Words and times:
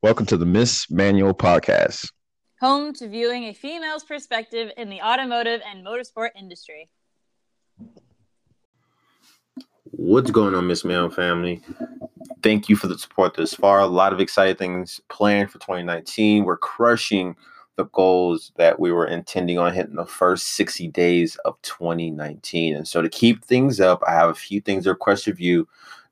Welcome 0.00 0.26
to 0.26 0.36
the 0.36 0.46
Miss 0.46 0.88
Manual 0.92 1.34
Podcast, 1.34 2.12
home 2.60 2.92
to 2.94 3.08
viewing 3.08 3.46
a 3.46 3.52
female's 3.52 4.04
perspective 4.04 4.70
in 4.76 4.90
the 4.90 5.02
automotive 5.02 5.60
and 5.68 5.84
motorsport 5.84 6.28
industry. 6.38 6.88
What's 9.90 10.30
going 10.30 10.54
on, 10.54 10.68
Miss 10.68 10.84
Manual 10.84 11.10
family? 11.10 11.62
Thank 12.44 12.68
you 12.68 12.76
for 12.76 12.86
the 12.86 12.96
support 12.96 13.34
thus 13.34 13.54
far. 13.54 13.80
A 13.80 13.86
lot 13.86 14.12
of 14.12 14.20
exciting 14.20 14.54
things 14.54 15.00
planned 15.08 15.50
for 15.50 15.58
2019. 15.58 16.44
We're 16.44 16.58
crushing 16.58 17.34
the 17.74 17.86
goals 17.86 18.52
that 18.54 18.78
we 18.78 18.92
were 18.92 19.08
intending 19.08 19.58
on 19.58 19.74
hitting 19.74 19.96
the 19.96 20.06
first 20.06 20.50
60 20.50 20.86
days 20.88 21.36
of 21.44 21.60
2019. 21.62 22.76
And 22.76 22.86
so 22.86 23.02
to 23.02 23.08
keep 23.08 23.44
things 23.44 23.80
up, 23.80 24.04
I 24.06 24.12
have 24.12 24.30
a 24.30 24.34
few 24.34 24.60
things 24.60 24.84
to 24.84 24.90
request 24.90 25.26
of 25.26 25.40
you. 25.40 25.66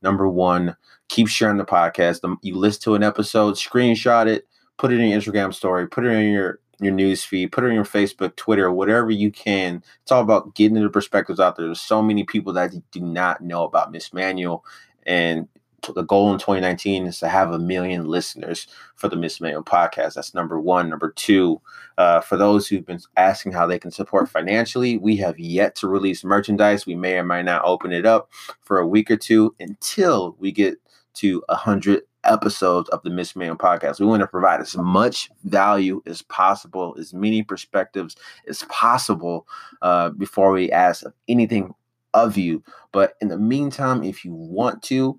Number 0.07 0.29
one, 0.29 0.77
keep 1.09 1.27
sharing 1.27 1.57
the 1.57 1.65
podcast. 1.65 2.21
You 2.43 2.57
listen 2.57 2.83
to 2.83 2.95
an 2.95 3.03
episode, 3.03 3.57
screenshot 3.57 4.29
it, 4.29 4.47
put 4.77 4.93
it 4.93 5.01
in 5.01 5.09
your 5.09 5.21
Instagram 5.21 5.53
story, 5.53 5.89
put 5.89 6.07
it 6.07 6.11
in 6.11 6.33
your 6.33 6.61
your 6.79 6.93
news 6.93 7.25
feed, 7.25 7.51
put 7.51 7.65
it 7.65 7.69
in 7.69 7.75
your 7.75 7.85
Facebook, 7.85 8.37
Twitter, 8.37 8.71
whatever 8.71 9.11
you 9.11 9.33
can. 9.33 9.83
It's 10.03 10.13
all 10.13 10.23
about 10.23 10.55
getting 10.55 10.81
the 10.81 10.89
perspectives 10.89 11.41
out 11.41 11.57
there. 11.57 11.67
There's 11.67 11.81
so 11.81 12.03
many 12.03 12.23
people 12.23 12.53
that 12.53 12.73
do 12.93 13.01
not 13.01 13.41
know 13.41 13.65
about 13.65 13.91
Miss 13.91 14.13
Manual, 14.13 14.65
and 15.05 15.49
the 15.93 16.03
goal 16.03 16.33
in 16.33 16.39
2019 16.39 17.07
is 17.07 17.19
to 17.21 17.29
have 17.29 17.51
a 17.51 17.59
million 17.59 18.07
listeners 18.07 18.67
for 18.95 19.09
the 19.09 19.17
Miss 19.17 19.41
Manual 19.41 19.63
podcast. 19.63 20.15
That's 20.15 20.35
number 20.35 20.61
one. 20.61 20.89
Number 20.89 21.11
two, 21.11 21.61
uh, 21.99 22.21
for 22.21 22.37
those 22.37 22.67
who've 22.67 22.87
been 22.87 23.01
asking 23.17 23.53
how 23.53 23.67
they 23.67 23.79
can 23.79 23.91
support 23.91 24.29
financially, 24.29 24.99
we 24.99 25.17
have 25.17 25.39
yet 25.39 25.75
to 25.77 25.89
release 25.89 26.25
merchandise. 26.25 26.87
We 26.87 26.95
may 26.97 27.19
or 27.19 27.25
may 27.25 27.43
not 27.43 27.65
open 27.65 27.93
it 27.93 28.07
up 28.07 28.31
for 28.61 28.79
a 28.79 28.87
week 28.87 29.11
or 29.11 29.17
two 29.17 29.55
until 29.61 30.37
we 30.39 30.53
get 30.53 30.77
to 31.15 31.43
100 31.49 32.03
episodes 32.25 32.89
of 32.91 33.03
the 33.03 33.11
Miss 33.11 33.35
Manual 33.37 33.57
podcast. 33.57 34.01
We 34.01 34.07
want 34.07 34.21
to 34.21 34.27
provide 34.27 34.61
as 34.61 34.77
much 34.77 35.31
value 35.45 36.03
as 36.07 36.23
possible, 36.23 36.97
as 36.99 37.15
many 37.15 37.43
perspectives 37.43 38.17
as 38.49 38.65
possible 38.65 39.47
uh, 39.83 40.11
before 40.11 40.53
we 40.53 40.71
ask 40.71 41.05
anything 41.29 41.75
of 42.15 42.37
you. 42.37 42.63
But 42.93 43.15
in 43.21 43.29
the 43.29 43.39
meantime, 43.39 44.03
if 44.03 44.25
you 44.25 44.33
want 44.33 44.83
to, 44.85 45.19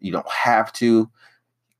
you 0.00 0.12
don't 0.12 0.30
have 0.30 0.72
to. 0.74 1.10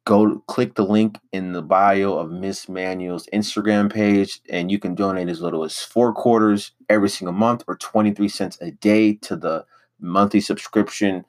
Go 0.06 0.40
click 0.48 0.74
the 0.74 0.84
link 0.84 1.18
in 1.32 1.52
the 1.52 1.62
bio 1.62 2.18
of 2.18 2.30
Miss 2.30 2.68
Manual's 2.68 3.26
Instagram 3.32 3.90
page, 3.90 4.42
and 4.50 4.70
you 4.70 4.78
can 4.78 4.94
donate 4.94 5.30
as 5.30 5.40
little 5.40 5.64
as 5.64 5.78
four 5.78 6.12
quarters 6.12 6.72
every 6.90 7.08
single 7.08 7.32
month 7.32 7.64
or 7.66 7.76
23 7.76 8.28
cents 8.28 8.58
a 8.60 8.70
day 8.72 9.14
to 9.14 9.34
the 9.34 9.64
monthly 10.00 10.40
subscription 10.40 11.24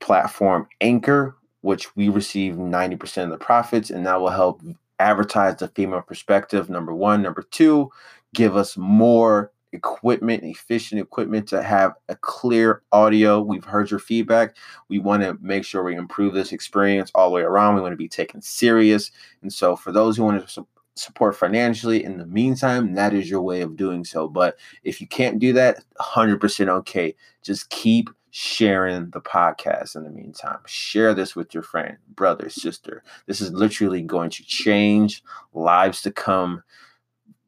platform 0.00 0.66
Anchor, 0.80 1.36
which 1.60 1.94
we 1.96 2.08
receive 2.08 2.54
90% 2.54 3.24
of 3.24 3.30
the 3.30 3.36
profits, 3.36 3.90
and 3.90 4.06
that 4.06 4.20
will 4.20 4.30
help 4.30 4.62
advertise 4.98 5.56
the 5.56 5.68
female 5.68 6.02
perspective. 6.02 6.70
Number 6.70 6.94
one. 6.94 7.22
Number 7.22 7.42
two, 7.42 7.90
give 8.34 8.56
us 8.56 8.76
more 8.76 9.52
equipment, 9.72 10.44
efficient 10.44 11.00
equipment 11.00 11.48
to 11.48 11.62
have 11.62 11.94
a 12.08 12.16
clear 12.16 12.82
audio. 12.92 13.40
We've 13.40 13.64
heard 13.64 13.90
your 13.90 14.00
feedback. 14.00 14.56
We 14.88 14.98
want 14.98 15.22
to 15.22 15.36
make 15.40 15.64
sure 15.64 15.82
we 15.82 15.96
improve 15.96 16.34
this 16.34 16.52
experience 16.52 17.10
all 17.14 17.28
the 17.28 17.34
way 17.34 17.42
around. 17.42 17.74
We 17.74 17.82
want 17.82 17.92
to 17.92 17.96
be 17.96 18.08
taken 18.08 18.40
serious. 18.40 19.10
And 19.42 19.52
so, 19.52 19.76
for 19.76 19.92
those 19.92 20.16
who 20.16 20.24
want 20.24 20.42
to 20.42 20.48
su- 20.50 20.66
support 20.94 21.36
financially 21.36 22.04
in 22.04 22.18
the 22.18 22.26
meantime, 22.26 22.94
that 22.94 23.14
is 23.14 23.30
your 23.30 23.42
way 23.42 23.60
of 23.60 23.76
doing 23.76 24.04
so. 24.04 24.28
But 24.28 24.56
if 24.84 25.00
you 25.00 25.06
can't 25.06 25.38
do 25.38 25.52
that, 25.54 25.84
100% 26.00 26.68
okay. 26.68 27.14
Just 27.42 27.70
keep 27.70 28.10
sharing 28.30 29.10
the 29.10 29.20
podcast 29.20 29.96
in 29.96 30.04
the 30.04 30.10
meantime. 30.10 30.58
Share 30.66 31.14
this 31.14 31.34
with 31.34 31.54
your 31.54 31.62
friend, 31.62 31.96
brother, 32.14 32.48
sister. 32.50 33.02
This 33.26 33.40
is 33.40 33.52
literally 33.52 34.02
going 34.02 34.30
to 34.30 34.44
change 34.44 35.22
lives 35.54 36.02
to 36.02 36.10
come. 36.10 36.62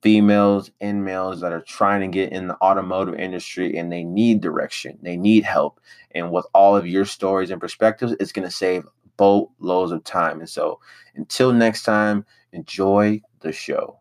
Females 0.02 0.70
and 0.80 1.04
males 1.04 1.40
that 1.40 1.52
are 1.52 1.60
trying 1.60 2.00
to 2.00 2.08
get 2.08 2.32
in 2.32 2.48
the 2.48 2.56
automotive 2.62 3.14
industry 3.14 3.76
and 3.76 3.92
they 3.92 4.02
need 4.02 4.40
direction, 4.40 4.98
they 5.02 5.16
need 5.16 5.44
help. 5.44 5.80
And 6.12 6.32
with 6.32 6.46
all 6.54 6.76
of 6.76 6.86
your 6.86 7.04
stories 7.04 7.50
and 7.50 7.60
perspectives, 7.60 8.14
it's 8.18 8.32
going 8.32 8.48
to 8.48 8.54
save 8.54 8.84
boatloads 9.16 9.92
of 9.92 10.02
time. 10.02 10.40
And 10.40 10.48
so 10.48 10.80
until 11.14 11.52
next 11.52 11.82
time, 11.82 12.24
enjoy 12.52 13.20
the 13.40 13.52
show. 13.52 13.98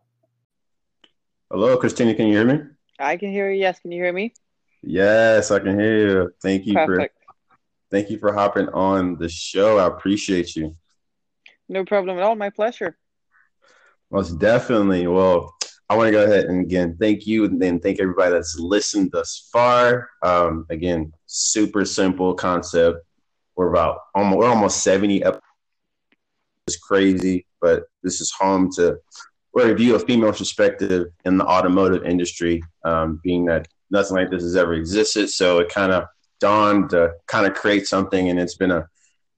Hello, 1.50 1.76
Christina. 1.76 2.14
Can 2.14 2.28
you 2.28 2.34
hear 2.34 2.46
me? 2.46 2.62
I 2.98 3.16
can 3.16 3.30
hear 3.30 3.50
you. 3.50 3.60
Yes. 3.60 3.80
Can 3.80 3.92
you 3.92 4.02
hear 4.02 4.12
me? 4.12 4.32
Yes, 4.82 5.50
I 5.50 5.58
can 5.58 5.78
hear 5.78 6.08
you. 6.08 6.30
Thank 6.40 6.66
you 6.66 6.74
Perfect. 6.74 7.18
for 7.18 7.34
thank 7.90 8.08
you 8.08 8.18
for 8.18 8.32
hopping 8.32 8.68
on 8.68 9.16
the 9.16 9.28
show. 9.28 9.78
I 9.78 9.86
appreciate 9.86 10.56
you. 10.56 10.76
No 11.68 11.84
problem 11.84 12.16
at 12.16 12.22
all. 12.22 12.36
My 12.36 12.50
pleasure. 12.50 12.96
Most 14.10 14.38
definitely. 14.38 15.06
Well, 15.06 15.54
I 15.90 15.96
want 15.96 16.06
to 16.06 16.12
go 16.12 16.22
ahead 16.22 16.44
and 16.44 16.60
again 16.60 16.96
thank 17.00 17.26
you, 17.26 17.44
and 17.44 17.60
then 17.60 17.80
thank 17.80 17.98
everybody 17.98 18.30
that's 18.30 18.56
listened 18.56 19.10
thus 19.10 19.50
far. 19.52 20.08
Um, 20.22 20.64
again, 20.70 21.12
super 21.26 21.84
simple 21.84 22.32
concept. 22.32 23.04
We're 23.56 23.70
about 23.70 23.98
almost 24.14 24.38
we're 24.38 24.48
almost 24.48 24.84
seventy 24.84 25.24
episodes. 25.24 25.44
It's 26.68 26.76
crazy, 26.76 27.44
but 27.60 27.86
this 28.04 28.20
is 28.20 28.30
home 28.30 28.70
to 28.76 29.00
a 29.58 29.66
review 29.66 29.96
of 29.96 30.04
female 30.04 30.32
perspective 30.32 31.08
in 31.24 31.36
the 31.36 31.44
automotive 31.44 32.04
industry, 32.04 32.62
um, 32.84 33.20
being 33.24 33.46
that 33.46 33.66
nothing 33.90 34.16
like 34.16 34.30
this 34.30 34.44
has 34.44 34.54
ever 34.54 34.74
existed. 34.74 35.28
So 35.28 35.58
it 35.58 35.70
kind 35.70 35.90
of 35.90 36.04
dawned 36.38 36.90
to 36.90 37.14
kind 37.26 37.48
of 37.48 37.54
create 37.54 37.88
something, 37.88 38.30
and 38.30 38.38
it's 38.38 38.56
been 38.56 38.70
a 38.70 38.88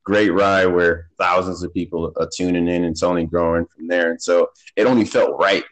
great 0.04 0.30
ride 0.30 0.66
where 0.66 1.08
thousands 1.18 1.62
of 1.62 1.72
people 1.72 2.12
are 2.18 2.28
tuning 2.36 2.68
in. 2.68 2.84
And 2.84 2.92
it's 2.92 3.02
only 3.02 3.24
growing 3.24 3.64
from 3.74 3.88
there, 3.88 4.10
and 4.10 4.20
so 4.20 4.50
it 4.76 4.86
only 4.86 5.06
felt 5.06 5.40
right 5.40 5.64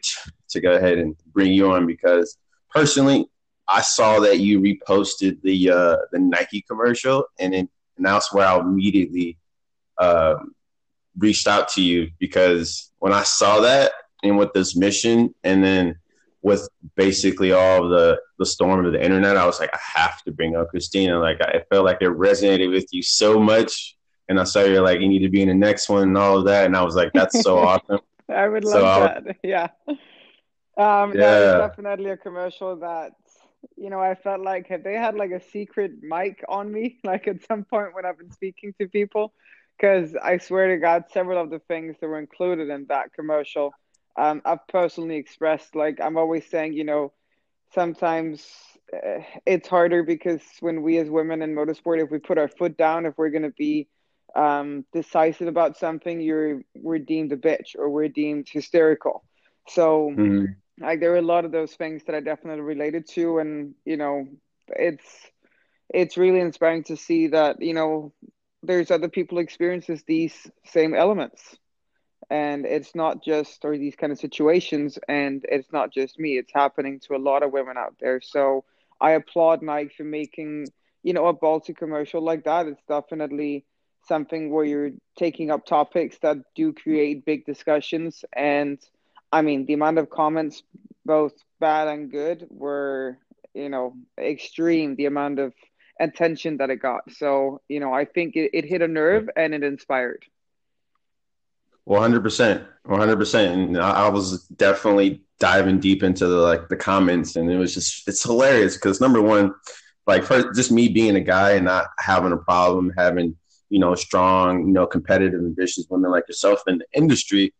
to 0.51 0.61
go 0.61 0.73
ahead 0.73 0.97
and 0.97 1.15
bring 1.33 1.53
you 1.53 1.71
on 1.71 1.85
because 1.85 2.37
personally, 2.69 3.27
I 3.67 3.81
saw 3.81 4.19
that 4.19 4.39
you 4.39 4.59
reposted 4.59 5.41
the 5.41 5.71
uh, 5.71 5.97
the 6.11 6.19
Nike 6.19 6.61
commercial, 6.61 7.25
and, 7.39 7.53
it, 7.53 7.69
and 7.97 8.05
that's 8.05 8.33
where 8.33 8.47
I 8.47 8.59
immediately 8.59 9.37
uh, 9.97 10.35
reached 11.17 11.47
out 11.47 11.69
to 11.69 11.81
you 11.81 12.09
because 12.19 12.91
when 12.99 13.13
I 13.13 13.23
saw 13.23 13.61
that 13.61 13.91
and 14.23 14.37
with 14.37 14.53
this 14.53 14.75
mission, 14.75 15.33
and 15.43 15.63
then 15.63 15.95
with 16.41 16.67
basically 16.95 17.51
all 17.51 17.87
the 17.87 18.19
the 18.39 18.45
storm 18.45 18.85
of 18.85 18.91
the 18.91 19.03
internet, 19.03 19.37
I 19.37 19.45
was 19.45 19.59
like, 19.59 19.73
I 19.73 19.79
have 19.99 20.21
to 20.23 20.31
bring 20.31 20.55
up 20.55 20.69
Christina. 20.69 21.19
Like 21.19 21.39
I 21.41 21.63
felt 21.69 21.85
like 21.85 22.01
it 22.01 22.09
resonated 22.09 22.71
with 22.71 22.87
you 22.91 23.01
so 23.03 23.39
much, 23.39 23.95
and 24.27 24.39
I 24.39 24.43
saw 24.43 24.63
you're 24.63 24.81
like, 24.81 24.99
you 24.99 25.07
need 25.07 25.19
to 25.19 25.29
be 25.29 25.41
in 25.41 25.47
the 25.47 25.53
next 25.53 25.87
one 25.87 26.03
and 26.03 26.17
all 26.17 26.39
of 26.39 26.45
that, 26.45 26.65
and 26.65 26.75
I 26.75 26.83
was 26.83 26.95
like, 26.95 27.11
that's 27.13 27.41
so 27.41 27.57
awesome. 27.67 27.99
I 28.27 28.47
would 28.47 28.63
love 28.63 28.73
so 28.73 28.81
that. 28.81 29.37
yeah. 29.43 29.67
Um, 30.77 31.15
yeah, 31.17 31.43
definitely 31.55 32.09
a 32.09 32.17
commercial 32.17 32.77
that 32.77 33.11
you 33.77 33.89
know 33.89 33.99
I 33.99 34.15
felt 34.15 34.41
like 34.41 34.67
had 34.67 34.83
they 34.83 34.93
had 34.93 35.15
like 35.15 35.31
a 35.31 35.41
secret 35.41 35.91
mic 36.01 36.43
on 36.47 36.71
me, 36.71 36.99
like 37.03 37.27
at 37.27 37.43
some 37.45 37.63
point 37.65 37.93
when 37.93 38.05
I've 38.05 38.17
been 38.17 38.31
speaking 38.31 38.73
to 38.79 38.87
people, 38.87 39.33
because 39.77 40.15
I 40.15 40.37
swear 40.37 40.69
to 40.69 40.77
God, 40.77 41.05
several 41.11 41.41
of 41.41 41.49
the 41.49 41.59
things 41.59 41.95
that 41.99 42.07
were 42.07 42.19
included 42.19 42.69
in 42.69 42.85
that 42.87 43.13
commercial 43.13 43.73
um, 44.15 44.41
I've 44.45 44.67
personally 44.67 45.15
expressed 45.15 45.75
like 45.75 45.99
I'm 46.01 46.17
always 46.17 46.45
saying, 46.49 46.73
you 46.73 46.83
know, 46.83 47.13
sometimes 47.73 48.45
uh, 48.93 49.21
it's 49.45 49.67
harder 49.67 50.03
because 50.03 50.41
when 50.59 50.81
we 50.81 50.97
as 50.97 51.09
women 51.09 51.41
in 51.41 51.55
motorsport, 51.55 52.03
if 52.03 52.11
we 52.11 52.19
put 52.19 52.37
our 52.37 52.47
foot 52.47 52.77
down, 52.77 53.05
if 53.05 53.17
we're 53.17 53.29
going 53.29 53.43
to 53.43 53.51
be 53.51 53.87
um, 54.35 54.85
decisive 54.93 55.47
about 55.47 55.77
something, 55.77 56.21
you're 56.21 56.61
we're 56.75 56.99
deemed 56.99 57.31
a 57.31 57.37
bitch 57.37 57.75
or 57.77 57.89
we're 57.89 58.09
deemed 58.09 58.47
hysterical. 58.49 59.23
So 59.67 60.11
mm-hmm. 60.11 60.45
like 60.83 60.99
there 60.99 61.13
are 61.13 61.17
a 61.17 61.21
lot 61.21 61.45
of 61.45 61.51
those 61.51 61.73
things 61.73 62.03
that 62.05 62.15
I 62.15 62.19
definitely 62.19 62.61
related 62.61 63.07
to, 63.09 63.39
and 63.39 63.75
you 63.85 63.97
know, 63.97 64.27
it's 64.67 65.05
it's 65.89 66.17
really 66.17 66.39
inspiring 66.39 66.83
to 66.85 66.97
see 66.97 67.27
that 67.27 67.61
you 67.61 67.73
know 67.73 68.13
there's 68.63 68.91
other 68.91 69.09
people 69.09 69.39
experiences 69.39 70.03
these 70.03 70.49
same 70.65 70.93
elements. 70.93 71.57
And 72.29 72.65
it's 72.65 72.95
not 72.95 73.23
just 73.23 73.65
or 73.65 73.77
these 73.77 73.95
kind 73.95 74.11
of 74.11 74.19
situations 74.19 74.97
and 75.09 75.43
it's 75.49 75.71
not 75.73 75.91
just 75.91 76.17
me 76.17 76.37
it's 76.37 76.53
happening 76.53 77.01
to 77.01 77.15
a 77.15 77.19
lot 77.19 77.43
of 77.43 77.51
women 77.51 77.77
out 77.77 77.95
there. 77.99 78.21
So 78.21 78.63
i 79.01 79.11
applaud 79.11 79.63
nike 79.63 79.91
for 79.97 80.03
making 80.03 80.67
you 81.01 81.11
know 81.11 81.25
a 81.25 81.33
baltic 81.33 81.77
commercial 81.77 82.21
like 82.21 82.43
that. 82.45 82.67
It's 82.67 82.83
definitely 82.87 83.65
something 84.07 84.51
where 84.51 84.65
you're 84.65 84.91
taking 85.17 85.51
up 85.51 85.65
topics 85.65 86.17
that 86.21 86.37
do 86.55 86.73
create 86.73 87.25
big 87.25 87.45
discussions 87.45 88.23
and 88.33 88.79
i 89.31 89.41
mean 89.41 89.65
the 89.65 89.73
amount 89.73 89.97
of 89.97 90.09
comments 90.09 90.63
both 91.05 91.33
bad 91.59 91.87
and 91.87 92.11
good 92.11 92.47
were 92.49 93.17
you 93.53 93.69
know 93.69 93.93
extreme 94.19 94.95
the 94.95 95.05
amount 95.05 95.39
of 95.39 95.53
attention 95.99 96.57
that 96.57 96.71
it 96.71 96.77
got. 96.77 97.03
So 97.11 97.61
you 97.67 97.79
know 97.79 97.93
i 97.93 98.05
think 98.05 98.35
it, 98.35 98.51
it 98.53 98.65
hit 98.65 98.81
a 98.81 98.87
nerve 98.87 99.29
and 99.35 99.53
it 99.53 99.63
inspired. 99.63 100.25
One 101.83 102.01
hundred 102.01 102.21
percent, 102.21 102.63
one 102.83 102.99
hundred 102.99 103.17
percent, 103.17 103.57
and 103.57 103.77
I, 103.77 104.07
was 104.07 104.43
definitely 104.47 105.23
diving 105.39 105.79
deep 105.79 106.03
into 106.03 106.27
the 106.27 106.37
like 106.37 106.69
the 106.69 106.75
comments, 106.75 107.35
and 107.35 107.51
it 107.51 107.57
was 107.57 107.73
just 107.73 108.07
it's 108.07 108.23
hilarious 108.23 108.75
because 108.75 109.01
number 109.01 109.19
one, 109.19 109.53
like 110.05 110.23
for 110.23 110.53
just 110.53 110.71
me 110.71 110.89
being 110.89 111.15
a 111.15 111.21
guy 111.21 111.53
and 111.53 111.65
not 111.65 111.87
having 111.97 112.33
a 112.33 112.37
problem 112.37 112.93
having 112.95 113.35
you 113.69 113.79
know 113.79 113.95
strong, 113.95 114.67
you 114.67 114.73
know 114.73 114.85
competitive, 114.85 115.39
ambitious 115.39 115.87
women 115.89 116.11
like 116.11 116.27
yourself 116.27 116.61
in 116.67 116.77
the 116.77 116.85
industry, 116.93 117.51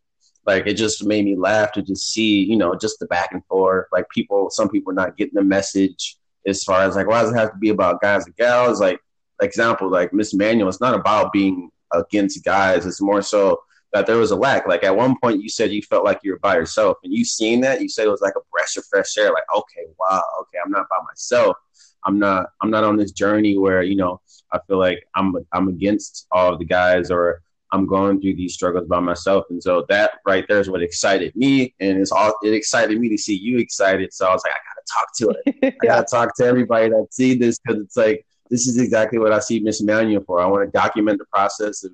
like 0.46 0.66
it 0.66 0.74
just 0.74 1.04
made 1.04 1.24
me 1.24 1.36
laugh 1.36 1.72
to 1.72 1.82
just 1.82 2.12
see, 2.12 2.42
you 2.42 2.56
know, 2.56 2.74
just 2.74 2.98
the 2.98 3.06
back 3.06 3.30
and 3.32 3.44
forth. 3.46 3.86
Like 3.92 4.08
people, 4.10 4.50
some 4.50 4.68
people 4.68 4.92
not 4.92 5.16
getting 5.16 5.34
the 5.34 5.44
message 5.44 6.16
as 6.46 6.64
far 6.64 6.82
as 6.82 6.96
like, 6.96 7.06
why 7.06 7.22
does 7.22 7.30
it 7.30 7.36
have 7.36 7.52
to 7.52 7.58
be 7.58 7.68
about 7.68 8.00
guys 8.00 8.26
and 8.26 8.36
gals? 8.36 8.80
Like, 8.80 9.00
example, 9.40 9.90
like 9.90 10.12
Miss 10.12 10.34
Manual, 10.34 10.68
it's 10.68 10.80
not 10.80 10.94
about 10.94 11.32
being 11.32 11.70
against 11.92 12.44
guys. 12.44 12.86
It's 12.86 13.00
more 13.00 13.22
so 13.22 13.62
that 13.92 14.06
there 14.06 14.16
was 14.16 14.30
a 14.30 14.36
lack. 14.36 14.66
Like 14.66 14.84
at 14.84 14.96
one 14.96 15.16
point, 15.22 15.42
you 15.42 15.48
said 15.48 15.70
you 15.70 15.82
felt 15.82 16.04
like 16.04 16.20
you 16.22 16.32
were 16.32 16.38
by 16.38 16.56
yourself, 16.56 16.98
and 17.04 17.12
you 17.12 17.24
seen 17.24 17.60
that. 17.60 17.80
You 17.80 17.88
said 17.88 18.06
it 18.06 18.10
was 18.10 18.22
like 18.22 18.34
a 18.36 18.40
breath 18.50 18.76
of 18.76 18.84
fresh 18.86 19.16
air. 19.18 19.30
Like, 19.30 19.44
okay, 19.54 19.86
wow, 19.98 20.22
okay, 20.40 20.58
I'm 20.64 20.70
not 20.70 20.88
by 20.88 20.98
myself. 21.06 21.56
I'm 22.04 22.18
not. 22.18 22.46
I'm 22.60 22.70
not 22.70 22.84
on 22.84 22.96
this 22.96 23.12
journey 23.12 23.58
where 23.58 23.82
you 23.82 23.96
know 23.96 24.20
I 24.52 24.58
feel 24.66 24.78
like 24.78 25.04
I'm. 25.14 25.34
I'm 25.52 25.68
against 25.68 26.26
all 26.32 26.52
of 26.52 26.58
the 26.58 26.64
guys, 26.64 27.10
or 27.10 27.42
I'm 27.72 27.86
going 27.86 28.20
through 28.20 28.36
these 28.36 28.52
struggles 28.52 28.86
by 28.86 29.00
myself. 29.00 29.46
And 29.48 29.62
so 29.62 29.86
that 29.88 30.12
right 30.26 30.44
there 30.46 30.60
is 30.60 30.68
what 30.68 30.82
excited 30.82 31.34
me, 31.34 31.74
and 31.80 31.98
it's 31.98 32.12
all. 32.12 32.34
It 32.42 32.52
excited 32.52 33.00
me 33.00 33.08
to 33.08 33.18
see 33.18 33.34
you 33.34 33.58
excited. 33.58 34.12
So 34.12 34.26
I 34.26 34.32
was 34.32 34.42
like, 34.44 34.52
I 34.52 34.58
gotta 34.68 34.86
talk 34.92 35.16
to 35.16 35.52
it. 35.62 35.74
I 35.82 35.86
gotta 35.86 36.06
talk 36.08 36.36
to 36.36 36.44
everybody 36.44 36.90
that 36.90 37.06
see 37.10 37.34
this 37.34 37.58
because 37.58 37.82
it's 37.82 37.96
like 37.96 38.26
this 38.50 38.66
is 38.66 38.78
exactly 38.78 39.18
what 39.18 39.32
I 39.32 39.38
see 39.38 39.60
Miss 39.60 39.82
Manual 39.82 40.22
for. 40.24 40.40
I 40.40 40.46
want 40.46 40.66
to 40.66 40.78
document 40.78 41.18
the 41.18 41.24
process 41.32 41.82
of 41.82 41.92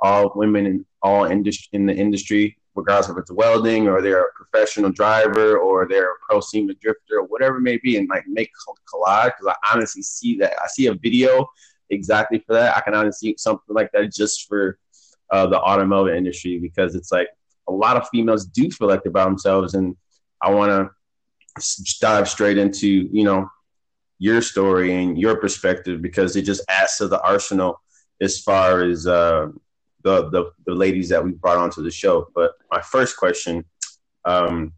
all 0.00 0.30
women 0.34 0.66
in 0.66 0.86
all 1.02 1.24
industry 1.24 1.70
in 1.72 1.86
the 1.86 1.94
industry, 1.94 2.58
regardless 2.74 3.10
if 3.10 3.16
it's 3.16 3.32
welding 3.32 3.88
or 3.88 4.02
they're 4.02 4.26
a 4.26 4.32
professional 4.34 4.92
driver 4.92 5.56
or 5.56 5.88
they're 5.88 6.12
a 6.12 6.16
pro 6.28 6.40
SEMA 6.40 6.74
drifter 6.74 7.20
or 7.20 7.24
whatever 7.24 7.56
it 7.56 7.62
may 7.62 7.78
be, 7.78 7.96
and 7.96 8.10
like 8.10 8.24
make 8.28 8.50
collage 8.92 9.32
because 9.38 9.46
I 9.46 9.74
honestly 9.74 10.02
see 10.02 10.36
that. 10.38 10.52
I 10.62 10.66
see 10.66 10.88
a 10.88 10.94
video 10.94 11.48
exactly 11.88 12.40
for 12.46 12.52
that. 12.52 12.76
I 12.76 12.80
can 12.82 12.94
honestly 12.94 13.30
see 13.30 13.36
something 13.38 13.74
like 13.74 13.90
that 13.92 14.12
just 14.12 14.46
for 14.46 14.78
uh, 15.30 15.46
the 15.46 15.60
automotive 15.60 16.14
industry 16.14 16.58
because 16.58 16.94
it's 16.94 17.12
like 17.12 17.28
a 17.68 17.72
lot 17.72 17.96
of 17.96 18.08
females 18.08 18.46
do 18.46 18.70
feel 18.70 18.88
like 18.88 19.02
they're 19.02 19.12
by 19.12 19.24
themselves, 19.24 19.74
and 19.74 19.96
I 20.42 20.50
want 20.50 20.70
to 20.70 21.64
dive 22.00 22.28
straight 22.28 22.58
into 22.58 22.88
you 22.88 23.24
know 23.24 23.48
your 24.18 24.42
story 24.42 24.94
and 24.94 25.18
your 25.18 25.36
perspective 25.36 26.00
because 26.00 26.36
it 26.36 26.42
just 26.42 26.62
adds 26.68 26.96
to 26.98 27.08
the 27.08 27.20
arsenal 27.22 27.80
as 28.20 28.40
far 28.40 28.82
as 28.82 29.06
uh, 29.06 29.48
the, 30.02 30.30
the, 30.30 30.52
the 30.66 30.74
ladies 30.74 31.08
that 31.08 31.24
we 31.24 31.32
brought 31.32 31.58
onto 31.58 31.82
the 31.82 31.90
show. 31.90 32.28
But 32.34 32.52
my 32.70 32.80
first 32.80 33.16
question, 33.16 33.64
um, 34.24 34.72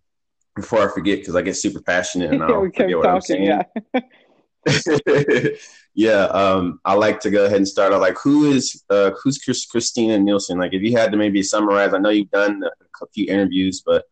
before 0.55 0.89
I 0.89 0.93
forget, 0.93 1.19
because 1.19 1.37
I 1.37 1.43
get 1.43 1.57
super 1.57 1.81
passionate 1.81 2.33
and 2.33 2.43
I 2.43 2.47
don't 2.49 2.75
forget 2.75 2.97
what 2.97 3.03
talking, 3.03 3.15
I'm 3.15 3.21
saying. 3.21 3.45
Yeah. 3.45 3.63
yeah, 5.95 6.25
um, 6.27 6.81
I 6.85 6.95
like 6.95 7.21
to 7.21 7.31
go 7.31 7.45
ahead 7.45 7.59
and 7.59 7.69
start 7.69 7.93
out. 7.93 8.01
Like, 8.01 8.17
who 8.23 8.51
is 8.51 8.85
uh, 8.91 9.13
who's 9.23 9.39
Chris, 9.39 9.65
Christina 9.67 10.19
Nielsen? 10.19 10.59
Like, 10.59 10.73
if 10.75 10.83
you 10.83 10.97
had 10.97 11.13
to 11.13 11.17
maybe 11.17 11.43
summarize, 11.43 11.95
I 11.95 11.99
know 11.99 12.11
you've 12.11 12.31
done 12.31 12.63
a 12.65 13.07
few 13.15 13.27
interviews, 13.27 13.83
but 13.85 14.05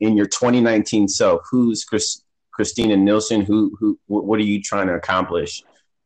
in 0.00 0.16
your 0.16 0.26
2019 0.26 1.08
self, 1.08 1.42
who's 1.50 1.84
Chris, 1.84 2.22
Christina 2.52 2.96
Nielsen? 2.96 3.42
Who 3.42 3.76
who 3.78 3.98
what 4.06 4.38
are 4.40 4.44
you 4.44 4.60
trying 4.62 4.88
to 4.88 4.94
accomplish 4.94 5.62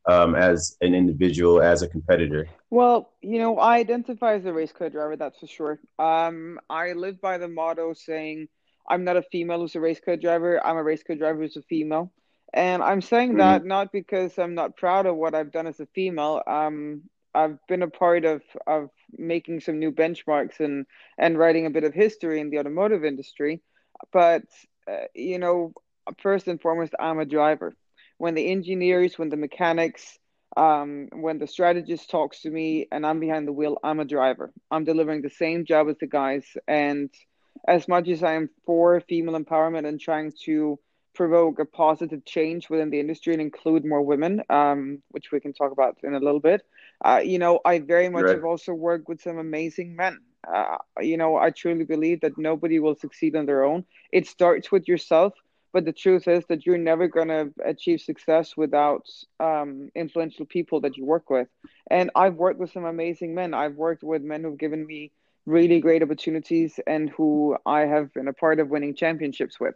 um, 0.06 0.34
as 0.34 0.76
an 0.80 0.94
individual, 0.94 1.62
as 1.62 1.82
a 1.82 1.88
competitor? 1.88 2.48
Well, 2.70 3.12
you 3.20 3.38
know, 3.38 3.58
I 3.58 3.78
identify 3.78 4.34
as 4.34 4.44
a 4.44 4.52
race 4.52 4.72
car 4.72 4.90
driver, 4.90 5.16
that's 5.16 5.38
for 5.38 5.46
sure. 5.46 5.80
Um, 5.98 6.58
I 6.68 6.92
live 6.92 7.20
by 7.20 7.38
the 7.38 7.48
motto 7.48 7.92
saying 7.94 8.48
I'm 8.88 9.04
not 9.04 9.16
a 9.16 9.22
female 9.22 9.60
who's 9.60 9.74
a 9.74 9.80
race 9.80 10.00
car 10.00 10.16
driver. 10.16 10.64
I'm 10.64 10.76
a 10.76 10.82
race 10.82 11.02
car 11.02 11.16
driver 11.16 11.40
who's 11.40 11.56
a 11.56 11.62
female. 11.62 12.12
And 12.52 12.82
I'm 12.82 13.00
saying 13.00 13.30
mm-hmm. 13.30 13.38
that 13.38 13.64
not 13.64 13.92
because 13.92 14.38
I'm 14.38 14.54
not 14.54 14.76
proud 14.76 15.06
of 15.06 15.16
what 15.16 15.34
I've 15.34 15.52
done 15.52 15.66
as 15.66 15.80
a 15.80 15.86
female. 15.94 16.42
Um, 16.46 17.02
I've 17.34 17.58
been 17.66 17.82
a 17.82 17.88
part 17.88 18.24
of, 18.24 18.42
of 18.66 18.90
making 19.16 19.60
some 19.60 19.78
new 19.78 19.90
benchmarks 19.90 20.60
and, 20.60 20.84
and 21.16 21.38
writing 21.38 21.64
a 21.64 21.70
bit 21.70 21.84
of 21.84 21.94
history 21.94 22.40
in 22.40 22.50
the 22.50 22.58
automotive 22.58 23.04
industry. 23.04 23.62
But, 24.12 24.42
uh, 24.90 25.06
you 25.14 25.38
know, 25.38 25.72
first 26.20 26.46
and 26.48 26.60
foremost, 26.60 26.94
I'm 27.00 27.18
a 27.18 27.24
driver 27.24 27.74
when 28.18 28.34
the 28.34 28.50
engineers, 28.50 29.18
when 29.18 29.30
the 29.30 29.36
mechanics, 29.36 30.18
um, 30.56 31.08
when 31.12 31.38
the 31.38 31.46
strategist 31.46 32.10
talks 32.10 32.42
to 32.42 32.50
me 32.50 32.86
and 32.92 33.06
I'm 33.06 33.18
behind 33.18 33.48
the 33.48 33.52
wheel, 33.52 33.78
I'm 33.82 34.00
a 34.00 34.04
driver. 34.04 34.52
I'm 34.70 34.84
delivering 34.84 35.22
the 35.22 35.30
same 35.30 35.64
job 35.64 35.88
as 35.88 35.96
the 35.98 36.06
guys. 36.06 36.44
And 36.68 37.10
as 37.66 37.88
much 37.88 38.08
as 38.08 38.22
I 38.22 38.34
am 38.34 38.50
for 38.66 39.00
female 39.00 39.38
empowerment 39.38 39.88
and 39.88 39.98
trying 39.98 40.32
to 40.44 40.78
provoke 41.14 41.58
a 41.58 41.64
positive 41.64 42.24
change 42.24 42.70
within 42.70 42.90
the 42.90 43.00
industry 43.00 43.32
and 43.32 43.42
include 43.42 43.84
more 43.84 44.02
women, 44.02 44.42
um, 44.50 45.02
which 45.10 45.30
we 45.32 45.40
can 45.40 45.52
talk 45.52 45.72
about 45.72 45.98
in 46.02 46.14
a 46.14 46.18
little 46.18 46.40
bit, 46.40 46.62
uh, 47.04 47.20
you 47.22 47.38
know, 47.38 47.60
I 47.64 47.80
very 47.80 48.08
much 48.08 48.24
right. 48.24 48.36
have 48.36 48.44
also 48.44 48.72
worked 48.72 49.08
with 49.08 49.20
some 49.20 49.38
amazing 49.38 49.96
men. 49.96 50.18
Uh, 50.46 50.78
you 51.00 51.16
know, 51.16 51.36
I 51.36 51.50
truly 51.50 51.84
believe 51.84 52.20
that 52.22 52.36
nobody 52.36 52.80
will 52.80 52.96
succeed 52.96 53.36
on 53.36 53.46
their 53.46 53.64
own. 53.64 53.84
It 54.10 54.26
starts 54.26 54.72
with 54.72 54.88
yourself 54.88 55.34
but 55.72 55.86
the 55.86 55.92
truth 55.92 56.28
is 56.28 56.44
that 56.46 56.66
you're 56.66 56.78
never 56.78 57.08
going 57.08 57.28
to 57.28 57.50
achieve 57.64 58.00
success 58.00 58.56
without 58.56 59.08
um, 59.40 59.90
influential 59.94 60.44
people 60.44 60.80
that 60.82 60.96
you 60.96 61.04
work 61.04 61.30
with. 61.30 61.48
And 61.90 62.10
I've 62.14 62.34
worked 62.34 62.60
with 62.60 62.72
some 62.72 62.84
amazing 62.84 63.34
men. 63.34 63.54
I've 63.54 63.76
worked 63.76 64.02
with 64.02 64.22
men 64.22 64.42
who've 64.42 64.58
given 64.58 64.86
me 64.86 65.12
really 65.46 65.80
great 65.80 66.02
opportunities 66.02 66.78
and 66.86 67.10
who 67.10 67.56
I 67.64 67.80
have 67.80 68.12
been 68.12 68.28
a 68.28 68.32
part 68.32 68.60
of 68.60 68.68
winning 68.68 68.94
championships 68.94 69.58
with. 69.58 69.74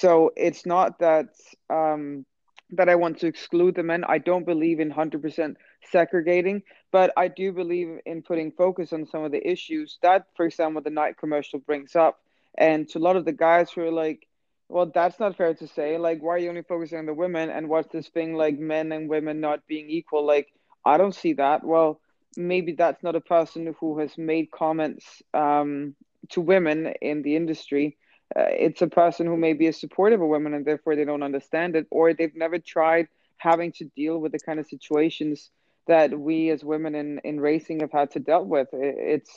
So 0.00 0.32
it's 0.36 0.66
not 0.66 0.98
that 0.98 1.28
um, 1.70 2.26
that 2.70 2.88
I 2.88 2.96
want 2.96 3.18
to 3.20 3.26
exclude 3.26 3.74
the 3.76 3.82
men. 3.82 4.04
I 4.04 4.18
don't 4.18 4.44
believe 4.44 4.80
in 4.80 4.90
hundred 4.90 5.22
percent 5.22 5.56
segregating, 5.90 6.62
but 6.90 7.12
I 7.16 7.28
do 7.28 7.52
believe 7.52 8.00
in 8.04 8.22
putting 8.22 8.52
focus 8.52 8.92
on 8.92 9.06
some 9.06 9.24
of 9.24 9.32
the 9.32 9.46
issues 9.46 9.98
that, 10.02 10.26
for 10.36 10.44
example, 10.44 10.82
the 10.82 10.90
Nike 10.90 11.16
commercial 11.18 11.60
brings 11.60 11.94
up. 11.94 12.18
And 12.58 12.88
to 12.90 12.98
a 12.98 13.04
lot 13.06 13.16
of 13.16 13.24
the 13.24 13.32
guys 13.32 13.70
who 13.70 13.82
are 13.82 13.92
like, 13.92 14.26
well, 14.68 14.90
that's 14.92 15.20
not 15.20 15.36
fair 15.36 15.54
to 15.54 15.68
say. 15.68 15.96
Like, 15.98 16.22
why 16.22 16.34
are 16.34 16.38
you 16.38 16.48
only 16.48 16.62
focusing 16.62 16.98
on 16.98 17.06
the 17.06 17.14
women? 17.14 17.50
And 17.50 17.68
what's 17.68 17.92
this 17.92 18.08
thing 18.08 18.34
like 18.34 18.58
men 18.58 18.92
and 18.92 19.08
women 19.08 19.40
not 19.40 19.66
being 19.66 19.88
equal? 19.88 20.26
Like, 20.26 20.48
I 20.84 20.96
don't 20.96 21.14
see 21.14 21.34
that. 21.34 21.62
Well, 21.62 22.00
maybe 22.36 22.72
that's 22.72 23.02
not 23.02 23.14
a 23.14 23.20
person 23.20 23.74
who 23.78 23.98
has 24.00 24.18
made 24.18 24.50
comments 24.50 25.22
um, 25.34 25.94
to 26.30 26.40
women 26.40 26.94
in 27.00 27.22
the 27.22 27.36
industry. 27.36 27.96
Uh, 28.34 28.50
it's 28.50 28.82
a 28.82 28.86
person 28.88 29.26
who 29.26 29.36
maybe 29.36 29.66
is 29.66 29.78
supportive 29.78 30.20
of 30.20 30.28
women 30.28 30.54
and 30.54 30.64
therefore 30.64 30.96
they 30.96 31.04
don't 31.04 31.22
understand 31.22 31.76
it, 31.76 31.86
or 31.90 32.12
they've 32.12 32.34
never 32.34 32.58
tried 32.58 33.08
having 33.36 33.70
to 33.72 33.84
deal 33.96 34.18
with 34.18 34.32
the 34.32 34.38
kind 34.38 34.58
of 34.58 34.66
situations 34.66 35.50
that 35.86 36.18
we 36.18 36.50
as 36.50 36.64
women 36.64 36.94
in, 36.94 37.18
in 37.20 37.38
racing 37.38 37.80
have 37.80 37.92
had 37.92 38.10
to 38.10 38.18
deal 38.18 38.44
with. 38.44 38.68
It's, 38.72 39.30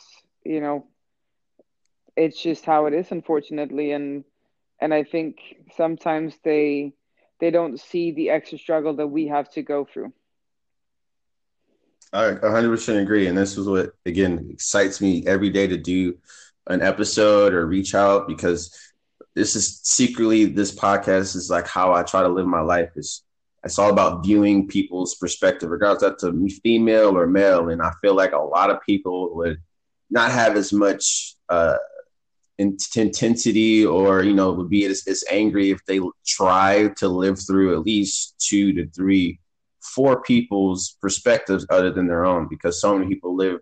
you 0.43 0.61
know, 0.61 0.87
it's 2.15 2.41
just 2.41 2.65
how 2.65 2.85
it 2.87 2.93
is, 2.93 3.11
unfortunately. 3.11 3.91
And 3.91 4.23
and 4.81 4.93
I 4.93 5.03
think 5.03 5.37
sometimes 5.75 6.35
they 6.43 6.93
they 7.39 7.51
don't 7.51 7.79
see 7.79 8.11
the 8.11 8.29
extra 8.29 8.57
struggle 8.57 8.95
that 8.95 9.07
we 9.07 9.27
have 9.27 9.49
to 9.51 9.61
go 9.61 9.85
through. 9.85 10.13
I 12.11 12.31
100% 12.31 13.01
agree, 13.01 13.27
and 13.27 13.37
this 13.37 13.57
is 13.57 13.67
what 13.67 13.93
again 14.05 14.49
excites 14.51 14.99
me 14.99 15.23
every 15.27 15.49
day 15.49 15.67
to 15.67 15.77
do 15.77 16.17
an 16.69 16.81
episode 16.81 17.53
or 17.53 17.65
reach 17.65 17.95
out 17.95 18.27
because 18.27 18.75
this 19.35 19.55
is 19.55 19.81
secretly 19.83 20.45
this 20.45 20.73
podcast 20.73 21.35
is 21.35 21.49
like 21.49 21.67
how 21.67 21.93
I 21.93 22.03
try 22.03 22.21
to 22.21 22.29
live 22.29 22.47
my 22.47 22.61
life. 22.61 22.91
Is 22.95 23.23
it's 23.63 23.79
all 23.79 23.89
about 23.89 24.23
viewing 24.23 24.67
people's 24.67 25.15
perspective, 25.15 25.69
regardless 25.69 26.01
that's 26.01 26.23
a 26.23 26.33
female 26.63 27.17
or 27.17 27.27
male, 27.27 27.69
and 27.69 27.81
I 27.81 27.91
feel 28.01 28.15
like 28.15 28.31
a 28.31 28.37
lot 28.37 28.69
of 28.69 28.81
people 28.85 29.35
would 29.35 29.57
not 30.09 30.31
have 30.31 30.55
as 30.55 30.71
much 30.71 31.35
uh, 31.49 31.77
intensity 32.57 33.85
or 33.85 34.23
you 34.23 34.33
know 34.33 34.51
would 34.51 34.69
be 34.69 34.85
as, 34.85 35.07
as 35.07 35.23
angry 35.31 35.71
if 35.71 35.83
they 35.85 35.99
try 36.25 36.89
to 36.97 37.07
live 37.07 37.39
through 37.39 37.73
at 37.73 37.85
least 37.85 38.35
two 38.39 38.73
to 38.73 38.89
three 38.89 39.39
four 39.81 40.21
people's 40.21 40.97
perspectives 41.01 41.65
other 41.69 41.91
than 41.91 42.07
their 42.07 42.25
own 42.25 42.47
because 42.49 42.81
so 42.81 42.97
many 42.97 43.07
people 43.07 43.35
live 43.35 43.59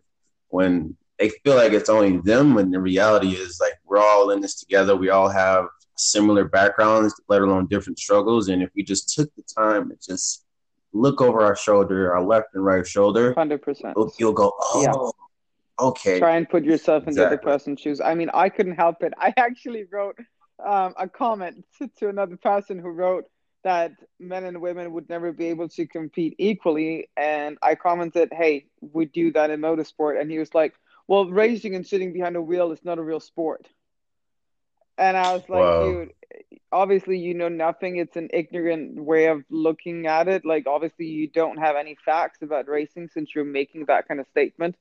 when 0.49 0.95
they 1.19 1.29
feel 1.29 1.55
like 1.55 1.73
it's 1.73 1.89
only 1.89 2.17
them 2.17 2.53
when 2.53 2.71
the 2.71 2.79
reality 2.79 3.29
is 3.29 3.59
like 3.59 3.73
we're 3.85 3.97
all 3.97 4.31
in 4.31 4.41
this 4.41 4.59
together. 4.59 4.95
We 4.95 5.09
all 5.09 5.29
have 5.29 5.65
similar 5.95 6.45
backgrounds 6.45 7.19
let 7.27 7.41
alone 7.41 7.67
different 7.67 7.99
struggles. 7.99 8.49
And 8.49 8.61
if 8.61 8.69
we 8.75 8.83
just 8.83 9.15
took 9.15 9.33
the 9.35 9.43
time 9.43 9.89
to 9.89 9.95
just 9.95 10.45
look 10.93 11.21
over 11.21 11.41
our 11.41 11.55
shoulder 11.55 12.13
our 12.13 12.23
left 12.23 12.47
and 12.53 12.63
right 12.63 12.87
shoulder 12.87 13.33
100% 13.33 14.11
you'll 14.17 14.33
go 14.33 14.53
oh 14.59 14.81
yeah. 14.81 15.85
okay. 15.85 16.17
Try 16.17 16.37
and 16.37 16.49
put 16.49 16.63
yourself 16.63 17.03
in 17.03 17.09
exactly. 17.09 17.35
the 17.35 17.41
other 17.41 17.43
person's 17.43 17.81
shoes. 17.81 18.01
I 18.01 18.15
mean 18.15 18.29
i 18.33 18.49
couldn't 18.49 18.75
help 18.75 19.03
it. 19.03 19.13
I 19.17 19.33
actually 19.37 19.85
wrote 19.91 20.17
um, 20.65 20.93
a 20.97 21.07
comment 21.07 21.65
to 21.99 22.09
another 22.09 22.37
person 22.37 22.79
who 22.79 22.89
wrote 22.89 23.25
that 23.63 23.91
men 24.19 24.45
and 24.45 24.61
women 24.61 24.93
would 24.93 25.09
never 25.09 25.33
be 25.33 25.47
able 25.47 25.67
to 25.69 25.85
compete 25.87 26.35
equally. 26.37 27.09
And 27.17 27.57
i 27.61 27.75
commented 27.75 28.29
hey 28.31 28.67
we 28.81 29.05
do 29.05 29.31
that 29.33 29.49
in 29.49 29.59
motorsport. 29.59 30.19
And 30.19 30.31
he 30.31 30.39
was 30.39 30.53
like 30.55 30.73
well 31.07 31.25
racing 31.29 31.75
and 31.75 31.85
sitting 31.85 32.13
behind 32.13 32.35
a 32.35 32.41
wheel 32.41 32.71
is 32.71 32.83
not 32.83 32.97
a 32.97 33.03
real 33.03 33.19
sport 33.19 33.67
and 34.97 35.15
i 35.17 35.33
was 35.33 35.43
like 35.49 35.59
wow. 35.59 35.83
dude 35.83 36.13
obviously 36.71 37.17
you 37.17 37.33
know 37.33 37.49
nothing 37.49 37.97
it's 37.97 38.15
an 38.15 38.29
ignorant 38.33 38.99
way 38.99 39.27
of 39.27 39.43
looking 39.49 40.07
at 40.07 40.27
it 40.27 40.45
like 40.45 40.67
obviously 40.67 41.05
you 41.05 41.27
don't 41.27 41.57
have 41.57 41.75
any 41.75 41.97
facts 42.05 42.41
about 42.41 42.67
racing 42.67 43.09
since 43.13 43.33
you're 43.33 43.45
making 43.45 43.85
that 43.85 44.07
kind 44.07 44.19
of 44.19 44.27
statement 44.27 44.75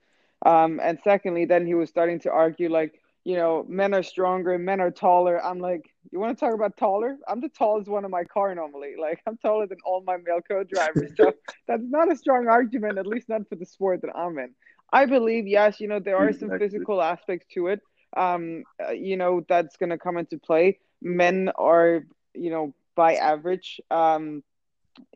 um, 0.45 0.80
and 0.83 0.99
secondly, 1.02 1.45
then 1.45 1.66
he 1.66 1.75
was 1.75 1.88
starting 1.88 2.21
to 2.21 2.30
argue 2.30 2.68
like, 2.68 3.00
you 3.25 3.37
know, 3.37 3.64
men 3.68 3.95
are 3.95 4.02
stronger, 4.02 4.59
men 4.59 4.80
are 4.80 4.90
taller. 4.90 5.45
I'm 5.45 5.59
like, 5.59 5.90
you 6.12 6.21
want 6.21 6.38
to 6.38 6.45
talk 6.45 6.54
about 6.54 6.76
taller? 6.76 7.16
I'm 7.26 7.40
the 7.40 7.49
tallest 7.49 7.88
one 7.88 8.04
in 8.04 8.11
my 8.11 8.25
car 8.25 8.54
normally. 8.54 8.95
Like, 9.00 9.21
I'm 9.26 9.37
taller 9.37 9.66
than 9.66 9.78
all 9.85 10.02
my 10.02 10.16
male 10.16 10.40
co-drivers. 10.47 11.12
So 11.16 11.33
that's 11.68 11.83
not 11.83 12.11
a 12.11 12.16
strong 12.16 12.49
argument, 12.49 12.99
at 12.99 13.06
least 13.06 13.28
not 13.28 13.49
for 13.49 13.56
the 13.56 13.66
sport 13.66 14.02
that 14.02 14.16
I'm 14.16 14.38
in. 14.38 14.50
I 14.93 15.07
believe, 15.07 15.47
yes, 15.47 15.81
you 15.81 15.88
know, 15.88 16.00
there 16.00 16.16
are 16.16 16.33
some 16.33 16.52
physical 16.59 17.02
aspects 17.02 17.47
to 17.55 17.69
it. 17.69 17.81
Um, 18.16 18.64
uh, 18.83 18.93
you 18.93 19.16
know, 19.16 19.45
that's 19.49 19.76
going 19.76 19.90
to 19.90 19.99
come 19.99 20.16
into 20.16 20.38
play. 20.38 20.78
Men 21.02 21.50
are, 21.57 22.05
you 22.35 22.50
know, 22.50 22.75
by 22.95 23.14
average, 23.16 23.81
um, 23.90 24.43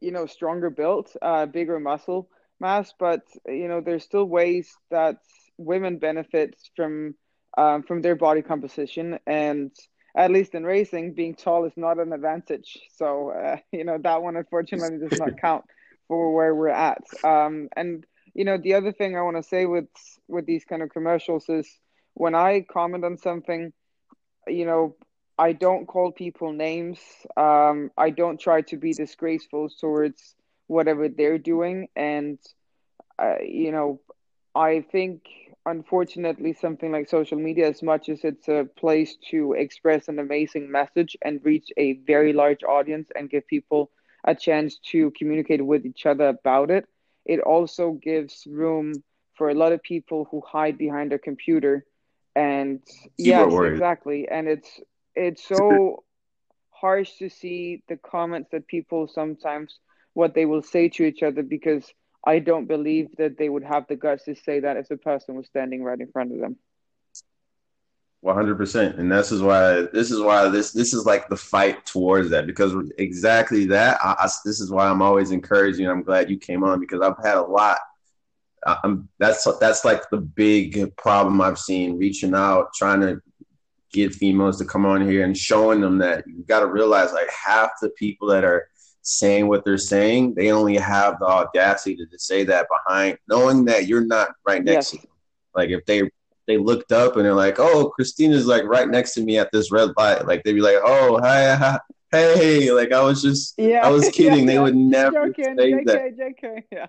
you 0.00 0.10
know, 0.10 0.26
stronger 0.26 0.70
built, 0.70 1.14
uh, 1.22 1.46
bigger 1.46 1.78
muscle 1.80 2.28
mass, 2.60 2.92
but 2.98 3.22
you 3.46 3.68
know, 3.68 3.80
there's 3.80 4.04
still 4.04 4.24
ways 4.24 4.76
that 4.90 5.16
women 5.56 5.98
benefit 5.98 6.56
from 6.76 7.14
um, 7.56 7.82
from 7.82 8.00
their 8.02 8.16
body 8.16 8.42
composition 8.42 9.18
and 9.26 9.70
at 10.16 10.30
least 10.30 10.54
in 10.54 10.64
racing 10.64 11.14
being 11.14 11.34
tall 11.34 11.64
is 11.64 11.72
not 11.76 11.98
an 11.98 12.12
advantage 12.12 12.78
so 12.96 13.30
uh, 13.30 13.56
you 13.72 13.84
know 13.84 13.98
that 13.98 14.22
one 14.22 14.36
unfortunately 14.36 14.98
does 14.98 15.18
not 15.18 15.36
count 15.40 15.64
for 16.08 16.32
where 16.34 16.54
we're 16.54 16.68
at 16.68 17.02
um, 17.24 17.68
and 17.76 18.06
you 18.34 18.44
know 18.44 18.58
the 18.58 18.74
other 18.74 18.92
thing 18.92 19.16
i 19.16 19.22
want 19.22 19.36
to 19.36 19.42
say 19.42 19.66
with 19.66 19.88
with 20.28 20.46
these 20.46 20.64
kind 20.64 20.82
of 20.82 20.90
commercials 20.90 21.48
is 21.48 21.68
when 22.14 22.34
i 22.34 22.64
comment 22.72 23.04
on 23.04 23.16
something 23.16 23.72
you 24.46 24.64
know 24.64 24.94
i 25.38 25.52
don't 25.52 25.86
call 25.86 26.12
people 26.12 26.52
names. 26.52 26.98
Um, 27.36 27.90
i 27.96 28.10
don't 28.10 28.38
try 28.40 28.62
to 28.62 28.76
be 28.76 28.92
disgraceful 28.92 29.68
towards 29.80 30.34
whatever 30.66 31.08
they're 31.08 31.38
doing. 31.38 31.88
And 31.96 32.38
uh, 33.18 33.36
you 33.42 33.72
know 33.72 34.00
i 34.54 34.80
think 34.92 35.22
unfortunately 35.66 36.52
something 36.54 36.90
like 36.90 37.08
social 37.08 37.38
media 37.38 37.68
as 37.68 37.82
much 37.82 38.08
as 38.08 38.24
it's 38.24 38.48
a 38.48 38.66
place 38.76 39.16
to 39.30 39.52
express 39.52 40.08
an 40.08 40.18
amazing 40.18 40.70
message 40.70 41.16
and 41.22 41.44
reach 41.44 41.68
a 41.76 41.92
very 42.06 42.32
large 42.32 42.62
audience 42.64 43.08
and 43.14 43.28
give 43.28 43.46
people 43.46 43.90
a 44.24 44.34
chance 44.34 44.78
to 44.78 45.10
communicate 45.18 45.64
with 45.64 45.84
each 45.84 46.06
other 46.06 46.28
about 46.28 46.70
it 46.70 46.86
it 47.30 47.40
also 47.40 47.92
gives 47.92 48.44
room 48.50 48.92
for 49.36 49.50
a 49.50 49.54
lot 49.54 49.72
of 49.72 49.80
people 49.82 50.26
who 50.30 50.42
hide 50.46 50.76
behind 50.76 51.12
a 51.12 51.18
computer 51.18 51.84
and 52.34 52.80
yes 53.16 53.52
exactly 53.62 54.28
and 54.28 54.48
it's 54.48 54.80
it's 55.14 55.46
so 55.46 56.02
harsh 56.70 57.10
to 57.18 57.28
see 57.28 57.82
the 57.88 57.96
comments 57.96 58.48
that 58.52 58.66
people 58.66 59.06
sometimes 59.06 59.78
what 60.14 60.34
they 60.34 60.46
will 60.46 60.62
say 60.62 60.88
to 60.88 61.04
each 61.04 61.22
other 61.22 61.42
because 61.42 61.84
I 62.26 62.38
don't 62.38 62.66
believe 62.66 63.08
that 63.16 63.38
they 63.38 63.48
would 63.48 63.64
have 63.64 63.86
the 63.88 63.96
guts 63.96 64.24
to 64.24 64.34
say 64.34 64.60
that 64.60 64.76
if 64.76 64.88
the 64.88 64.96
person 64.96 65.36
was 65.36 65.46
standing 65.46 65.82
right 65.82 65.98
in 65.98 66.10
front 66.10 66.32
of 66.32 66.38
them. 66.40 66.56
One 68.22 68.34
hundred 68.34 68.58
percent, 68.58 68.98
and 68.98 69.10
this 69.10 69.32
is 69.32 69.40
why 69.40 69.86
this 69.94 70.10
is 70.10 70.20
why 70.20 70.48
this 70.48 70.72
this 70.72 70.92
is 70.92 71.06
like 71.06 71.30
the 71.30 71.36
fight 71.36 71.86
towards 71.86 72.28
that 72.30 72.46
because 72.46 72.74
exactly 72.98 73.64
that. 73.66 73.98
I, 74.04 74.14
I, 74.18 74.28
this 74.44 74.60
is 74.60 74.70
why 74.70 74.88
I'm 74.88 75.00
always 75.00 75.30
encouraging. 75.30 75.88
I'm 75.88 76.02
glad 76.02 76.28
you 76.28 76.36
came 76.36 76.62
on 76.62 76.80
because 76.80 77.00
I've 77.00 77.16
had 77.24 77.38
a 77.38 77.42
lot. 77.42 77.78
I'm, 78.66 79.08
that's 79.18 79.48
that's 79.58 79.86
like 79.86 80.10
the 80.10 80.18
big 80.18 80.94
problem 80.96 81.40
I've 81.40 81.58
seen 81.58 81.96
reaching 81.96 82.34
out, 82.34 82.74
trying 82.74 83.00
to 83.00 83.22
get 83.90 84.14
females 84.14 84.58
to 84.58 84.66
come 84.66 84.84
on 84.84 85.00
here 85.08 85.24
and 85.24 85.36
showing 85.36 85.80
them 85.80 85.96
that 85.98 86.24
you 86.26 86.44
got 86.46 86.60
to 86.60 86.66
realize 86.66 87.14
like 87.14 87.30
half 87.30 87.70
the 87.80 87.88
people 87.90 88.28
that 88.28 88.44
are 88.44 88.68
saying 89.02 89.48
what 89.48 89.64
they're 89.64 89.78
saying, 89.78 90.34
they 90.34 90.52
only 90.52 90.76
have 90.76 91.18
the 91.18 91.26
audacity 91.26 91.96
to, 91.96 92.06
to 92.06 92.18
say 92.18 92.44
that 92.44 92.66
behind 92.68 93.16
knowing 93.28 93.64
that 93.64 93.86
you're 93.86 94.04
not 94.04 94.28
right 94.46 94.62
next 94.62 94.92
yes. 94.92 95.00
to 95.00 95.06
them. 95.06 95.16
Like 95.54 95.70
if 95.70 95.86
they 95.86 96.02
they 96.50 96.58
looked 96.58 96.92
up 96.92 97.16
and 97.16 97.24
they're 97.24 97.34
like, 97.34 97.58
"Oh, 97.58 97.90
Christina's 97.90 98.46
like 98.46 98.64
right 98.64 98.88
next 98.88 99.14
to 99.14 99.22
me 99.22 99.38
at 99.38 99.50
this 99.52 99.70
red 99.70 99.90
light," 99.96 100.26
like 100.26 100.42
they'd 100.42 100.52
be 100.52 100.60
like, 100.60 100.76
"Oh, 100.82 101.18
hi, 101.20 101.54
hi 101.54 101.78
hey," 102.10 102.70
like 102.72 102.92
I 102.92 103.02
was 103.02 103.22
just, 103.22 103.54
yeah, 103.56 103.86
I 103.86 103.90
was 103.90 104.08
kidding. 104.14 104.40
Yeah, 104.40 104.54
they 104.54 104.58
would 104.58 104.76
never 104.76 105.28
Joking, 105.28 105.56
say 105.56 105.72
JK, 105.72 105.84
that. 105.86 106.18
JK, 106.18 106.62
yeah. 106.72 106.86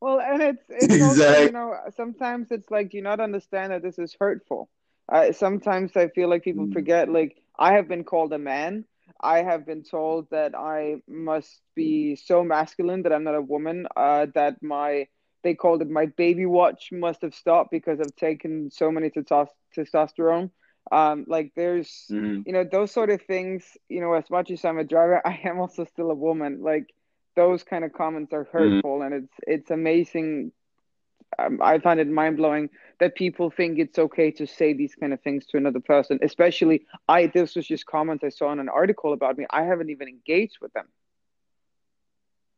Well, 0.00 0.20
and 0.20 0.42
it's 0.42 0.64
it's 0.68 0.94
exactly. 0.94 1.24
also 1.24 1.42
you 1.42 1.52
know 1.52 1.76
sometimes 1.96 2.50
it's 2.50 2.70
like 2.70 2.94
you 2.94 3.02
not 3.02 3.20
understand 3.20 3.72
that 3.72 3.82
this 3.82 3.98
is 3.98 4.16
hurtful. 4.18 4.68
Uh, 5.10 5.32
sometimes 5.32 5.96
I 5.96 6.08
feel 6.08 6.28
like 6.28 6.44
people 6.44 6.66
mm. 6.66 6.72
forget 6.72 7.10
like 7.10 7.42
I 7.58 7.72
have 7.72 7.88
been 7.88 8.04
called 8.04 8.32
a 8.32 8.38
man 8.38 8.84
I 9.20 9.42
have 9.42 9.66
been 9.66 9.82
told 9.82 10.30
that 10.30 10.54
I 10.54 11.02
must 11.08 11.60
be 11.74 12.16
so 12.16 12.44
masculine 12.44 13.02
that 13.02 13.12
I'm 13.12 13.24
not 13.24 13.34
a 13.34 13.42
woman. 13.42 13.86
Uh, 13.96 14.26
that 14.34 14.62
my 14.62 15.08
they 15.42 15.54
called 15.54 15.82
it 15.82 15.90
my 15.90 16.06
baby 16.06 16.46
watch 16.46 16.90
must 16.92 17.22
have 17.22 17.34
stopped 17.34 17.70
because 17.70 18.00
I've 18.00 18.16
taken 18.16 18.70
so 18.70 18.90
many 18.90 19.10
testosterone. 19.10 20.50
Um, 20.90 21.24
like 21.28 21.52
there's 21.54 22.06
mm-hmm. 22.10 22.42
you 22.46 22.52
know 22.52 22.64
those 22.64 22.90
sort 22.90 23.10
of 23.10 23.22
things. 23.22 23.64
You 23.88 24.00
know, 24.00 24.14
as 24.14 24.30
much 24.30 24.50
as 24.50 24.64
I'm 24.64 24.78
a 24.78 24.84
driver, 24.84 25.20
I 25.26 25.40
am 25.44 25.60
also 25.60 25.84
still 25.84 26.10
a 26.10 26.14
woman. 26.14 26.62
Like 26.62 26.92
those 27.36 27.62
kind 27.62 27.84
of 27.84 27.92
comments 27.92 28.32
are 28.32 28.44
mm-hmm. 28.44 28.58
hurtful, 28.58 28.98
mm-hmm. 28.98 29.12
and 29.12 29.24
it's 29.24 29.34
it's 29.46 29.70
amazing 29.70 30.52
um, 31.38 31.60
I 31.62 31.78
find 31.78 32.00
it 32.00 32.08
mind 32.08 32.36
blowing 32.36 32.70
that 33.00 33.14
people 33.14 33.50
think 33.50 33.78
it's 33.78 33.98
okay 33.98 34.30
to 34.32 34.46
say 34.46 34.72
these 34.72 34.94
kind 34.94 35.12
of 35.12 35.20
things 35.20 35.46
to 35.46 35.56
another 35.56 35.80
person. 35.80 36.18
Especially, 36.22 36.86
I 37.08 37.26
this 37.26 37.54
was 37.54 37.66
just 37.66 37.86
comments 37.86 38.24
I 38.24 38.30
saw 38.30 38.52
in 38.52 38.60
an 38.60 38.68
article 38.68 39.12
about 39.12 39.36
me. 39.36 39.46
I 39.50 39.62
haven't 39.62 39.90
even 39.90 40.08
engaged 40.08 40.58
with 40.60 40.72
them. 40.72 40.86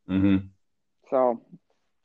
Mm-hmm. 0.09 0.47
So, 1.11 1.43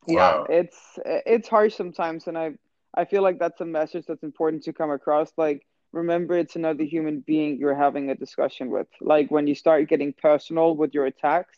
yeah, 0.08 0.38
wow. 0.38 0.46
it's 0.50 0.78
it's 1.06 1.48
harsh 1.48 1.76
sometimes, 1.76 2.28
and 2.28 2.38
I 2.38 2.54
I 2.94 3.06
feel 3.06 3.22
like 3.22 3.40
that's 3.40 3.62
a 3.62 3.66
message 3.66 4.06
that's 4.08 4.24
important 4.24 4.64
to 4.64 4.74
come 4.74 4.92
across. 4.92 5.32
Like, 5.38 5.66
remember, 5.92 6.38
it's 6.38 6.56
another 6.56 6.84
human 6.84 7.20
being 7.20 7.58
you're 7.58 7.76
having 7.76 8.10
a 8.10 8.16
discussion 8.16 8.70
with. 8.70 8.88
Like 9.02 9.32
when 9.32 9.48
you 9.48 9.56
start 9.56 9.90
getting 9.90 10.14
personal 10.14 10.76
with 10.76 10.94
your 10.94 11.06
attacks, 11.06 11.58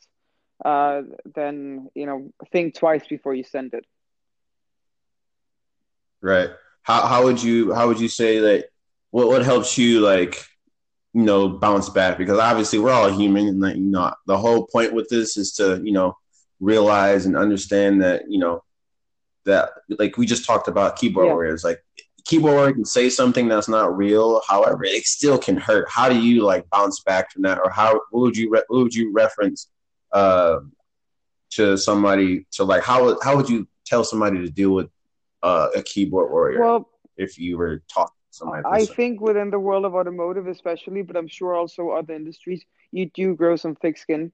uh, 0.65 1.03
then 1.35 1.89
you 1.93 2.05
know 2.05 2.31
think 2.51 2.75
twice 2.75 3.05
before 3.07 3.33
you 3.33 3.43
send 3.43 3.73
it. 3.73 3.85
Right. 6.21 6.49
How 6.81 7.05
how 7.05 7.23
would 7.25 7.41
you 7.41 7.73
how 7.73 7.87
would 7.87 7.99
you 7.99 8.09
say 8.09 8.39
that 8.39 8.65
what 9.11 9.27
what 9.27 9.43
helps 9.43 9.77
you 9.77 9.99
like 9.99 10.43
you 11.13 11.23
know 11.23 11.49
bounce 11.49 11.89
back 11.89 12.17
because 12.17 12.37
obviously 12.37 12.79
we're 12.79 12.91
all 12.91 13.11
human 13.11 13.47
and 13.47 13.59
like, 13.59 13.75
you 13.75 13.81
know 13.81 14.13
the 14.25 14.37
whole 14.37 14.67
point 14.67 14.93
with 14.93 15.09
this 15.09 15.37
is 15.37 15.51
to 15.53 15.81
you 15.83 15.91
know 15.91 16.17
realize 16.59 17.25
and 17.25 17.37
understand 17.37 18.01
that 18.01 18.23
you 18.29 18.39
know 18.39 18.63
that 19.45 19.69
like 19.99 20.17
we 20.17 20.25
just 20.25 20.45
talked 20.45 20.67
about 20.67 20.95
keyboard 20.95 21.27
yeah. 21.27 21.33
warriors 21.33 21.63
like 21.63 21.83
keyboard 22.25 22.53
warrior 22.53 22.73
can 22.73 22.85
say 22.85 23.09
something 23.09 23.47
that's 23.47 23.69
not 23.69 23.95
real 23.95 24.41
however 24.47 24.83
it 24.83 25.05
still 25.05 25.37
can 25.37 25.55
hurt 25.55 25.87
how 25.89 26.09
do 26.09 26.19
you 26.19 26.43
like 26.43 26.69
bounce 26.69 27.01
back 27.01 27.31
from 27.31 27.43
that 27.43 27.59
or 27.63 27.69
how 27.69 27.93
what 28.11 28.21
would 28.21 28.37
you 28.37 28.49
re- 28.49 28.63
what 28.67 28.83
would 28.83 28.93
you 28.93 29.13
reference 29.13 29.69
uh 30.11 30.57
to 31.49 31.77
somebody 31.77 32.45
to 32.51 32.63
like 32.63 32.83
how 32.83 33.17
how 33.21 33.35
would 33.35 33.49
you 33.49 33.67
tell 33.85 34.03
somebody 34.03 34.39
to 34.39 34.49
deal 34.49 34.71
with 34.71 34.89
uh, 35.43 35.69
a 35.75 35.81
keyboard 35.81 36.29
warrior? 36.31 36.59
Well, 36.61 36.89
if 37.15 37.37
you 37.37 37.57
were 37.57 37.83
talking 37.91 38.15
to 38.31 38.37
somebody, 38.37 38.63
I 38.65 38.85
think 38.85 39.21
within 39.21 39.49
the 39.49 39.59
world 39.59 39.85
of 39.85 39.95
automotive, 39.95 40.47
especially, 40.47 41.01
but 41.01 41.15
I'm 41.15 41.27
sure 41.27 41.55
also 41.55 41.89
other 41.89 42.13
industries, 42.13 42.63
you 42.91 43.09
do 43.13 43.35
grow 43.35 43.55
some 43.55 43.75
thick 43.75 43.97
skin. 43.97 44.31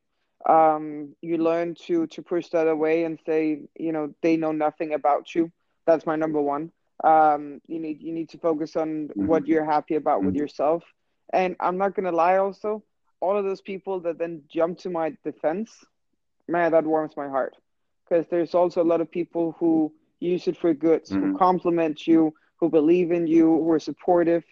Um, 0.48 1.16
you 1.22 1.38
learn 1.38 1.76
to 1.88 2.08
to 2.08 2.22
push 2.22 2.50
that 2.50 2.68
away 2.68 3.06
and 3.06 3.18
say, 3.26 3.62
you 3.78 3.92
know, 3.92 4.14
they 4.22 4.36
know 4.38 4.52
nothing 4.52 4.94
about 4.94 5.34
you. 5.34 5.52
That's 5.86 6.06
my 6.06 6.16
number 6.16 6.42
one. 6.42 6.72
Um, 7.04 7.62
you 7.68 7.80
need 7.80 8.02
you 8.02 8.14
need 8.14 8.30
to 8.30 8.38
focus 8.38 8.76
on 8.76 9.08
mm-hmm. 9.08 9.28
what 9.28 9.48
you're 9.48 9.66
happy 9.66 9.96
about 9.96 10.18
mm-hmm. 10.18 10.28
with 10.28 10.36
yourself. 10.36 10.84
And 11.32 11.56
I'm 11.60 11.78
not 11.78 11.96
gonna 11.96 12.12
lie, 12.12 12.38
also, 12.38 12.84
all 13.22 13.38
of 13.38 13.46
those 13.46 13.62
people 13.62 14.02
that 14.02 14.18
then 14.18 14.44
jump 14.50 14.80
to 14.80 14.90
my 14.90 15.16
defense, 15.24 15.72
man, 16.48 16.72
that 16.72 16.86
warms 16.86 17.16
my 17.16 17.28
heart. 17.28 17.56
Because 18.04 18.28
there's 18.28 18.54
also 18.54 18.84
a 18.84 18.90
lot 18.92 19.02
of 19.02 19.10
people 19.10 19.56
who 19.60 19.94
use 20.20 20.48
it 20.48 20.58
for 20.58 20.74
good, 20.74 21.06
mm-hmm. 21.06 21.32
who 21.32 21.38
compliment 21.38 22.06
you, 22.06 22.34
who 22.58 22.70
believe 22.70 23.12
in 23.12 23.28
you, 23.28 23.46
who 23.46 23.72
are 23.72 23.80
supportive. 23.80 24.44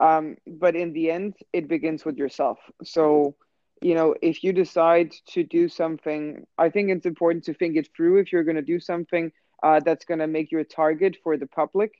Um, 0.00 0.36
but 0.46 0.76
in 0.76 0.92
the 0.92 1.10
end, 1.10 1.34
it 1.52 1.68
begins 1.68 2.04
with 2.04 2.16
yourself. 2.16 2.58
So, 2.84 3.34
you 3.80 3.94
know, 3.94 4.14
if 4.22 4.42
you 4.42 4.52
decide 4.52 5.12
to 5.28 5.42
do 5.42 5.68
something, 5.68 6.46
I 6.56 6.70
think 6.70 6.90
it's 6.90 7.06
important 7.06 7.44
to 7.44 7.54
think 7.54 7.76
it 7.76 7.88
through. 7.96 8.18
If 8.18 8.32
you're 8.32 8.44
going 8.44 8.56
to 8.56 8.62
do 8.62 8.80
something 8.80 9.32
uh, 9.62 9.80
that's 9.80 10.04
going 10.04 10.20
to 10.20 10.26
make 10.26 10.52
you 10.52 10.58
a 10.58 10.64
target 10.64 11.16
for 11.22 11.36
the 11.36 11.46
public, 11.46 11.92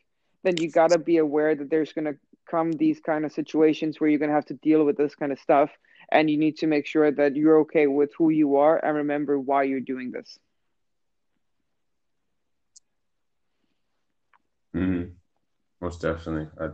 then 0.43 0.57
you 0.59 0.71
got 0.71 0.91
to 0.91 0.99
be 0.99 1.19
aware 1.19 1.55
that 1.55 1.71
there's 1.71 1.93
going 1.93 2.05
to 2.07 2.17
come 2.51 2.73
these 2.73 3.01
kind 3.01 3.25
of 3.25 3.33
situations 3.33 4.01
where 4.01 4.09
you're 4.09 4.19
going 4.19 4.31
to 4.31 4.35
have 4.35 4.47
to 4.47 4.55
deal 4.55 4.85
with 4.85 4.97
this 4.97 5.15
kind 5.15 5.33
of 5.33 5.39
stuff. 5.39 5.71
And 6.11 6.31
you 6.31 6.39
need 6.39 6.57
to 6.59 6.67
make 6.67 6.87
sure 6.87 7.11
that 7.11 7.37
you're 7.37 7.61
okay 7.61 7.87
with 7.87 8.11
who 8.17 8.31
you 8.31 8.57
are 8.57 8.83
and 8.83 8.97
remember 8.97 9.39
why 9.39 9.65
you're 9.65 9.81
doing 9.81 10.11
this. 10.11 10.39
Mm-hmm. 14.75 15.11
Most 15.81 16.03
definitely. 16.03 16.49
I 16.59 16.71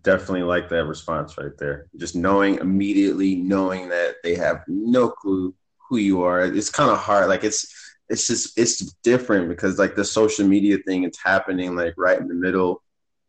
definitely 0.00 0.42
like 0.42 0.68
that 0.70 0.84
response 0.84 1.36
right 1.38 1.56
there. 1.58 1.86
Just 1.96 2.16
knowing 2.16 2.56
immediately, 2.58 3.36
knowing 3.36 3.88
that 3.90 4.16
they 4.22 4.34
have 4.34 4.62
no 4.66 5.08
clue 5.10 5.54
who 5.88 5.98
you 5.98 6.22
are. 6.22 6.44
It's 6.44 6.70
kind 6.70 6.90
of 6.90 6.98
hard. 6.98 7.28
Like 7.28 7.44
it's 7.44 7.72
it's 8.08 8.26
just 8.26 8.58
it's 8.58 8.94
different 9.02 9.48
because 9.48 9.78
like 9.78 9.94
the 9.94 10.04
social 10.04 10.46
media 10.46 10.78
thing, 10.86 11.04
it's 11.04 11.22
happening 11.22 11.76
like 11.76 11.94
right 11.96 12.18
in 12.18 12.28
the 12.28 12.34
middle 12.34 12.82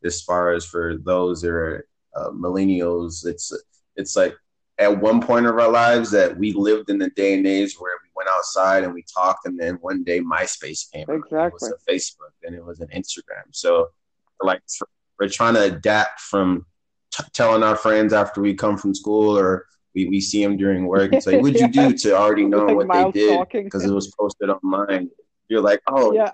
as 0.04 0.22
far 0.22 0.54
as 0.54 0.66
for 0.66 0.98
those 0.98 1.42
that 1.42 1.52
are 1.52 1.88
uh, 2.16 2.30
millennials. 2.30 3.26
It's 3.26 3.52
it's 3.96 4.16
like 4.16 4.36
at 4.78 5.00
one 5.00 5.22
point 5.22 5.46
of 5.46 5.58
our 5.58 5.70
lives 5.70 6.12
that 6.12 6.36
we 6.36 6.54
lived 6.54 6.90
in 6.90 6.98
the 6.98 7.10
day 7.12 7.36
and 7.36 7.46
age 7.46 7.76
where 7.78 7.94
we 8.04 8.10
went 8.16 8.30
outside 8.30 8.84
and 8.84 8.94
we 8.94 9.04
talked, 9.14 9.46
and 9.46 9.60
then 9.60 9.76
one 9.76 10.04
day 10.04 10.20
MySpace 10.20 10.92
came. 10.92 11.10
Exactly. 11.10 11.40
It 11.40 11.54
was 11.54 11.74
a 11.88 11.92
Facebook, 11.92 12.34
and 12.44 12.56
it 12.56 12.66
was 12.66 12.80
an 12.80 12.88
Instagram. 12.88 13.44
So, 13.52 13.90
like, 14.42 14.62
we're 15.24 15.30
trying 15.30 15.54
to 15.54 15.64
adapt 15.64 16.20
from 16.20 16.66
t- 17.12 17.24
telling 17.34 17.64
our 17.64 17.78
friends 17.78 18.12
after 18.12 18.42
we 18.42 18.54
come 18.54 18.78
from 18.78 18.94
school 18.94 19.38
or 19.38 19.66
we, 19.96 20.06
we 20.08 20.20
see 20.20 20.44
them 20.44 20.58
during 20.58 20.86
work 20.86 21.14
and 21.14 21.24
say, 21.24 21.40
"What'd 21.40 21.62
you 21.62 21.70
do?" 21.70 21.94
to 22.00 22.18
already 22.18 22.44
know 22.46 22.66
like 22.66 22.76
what 22.76 22.92
they 22.92 23.12
did 23.12 23.48
because 23.64 23.86
it 23.86 23.94
was 23.94 24.14
posted 24.20 24.50
online. 24.50 25.10
You're 25.48 25.62
like, 25.62 25.82
"Oh, 25.88 26.14
yeah." 26.14 26.32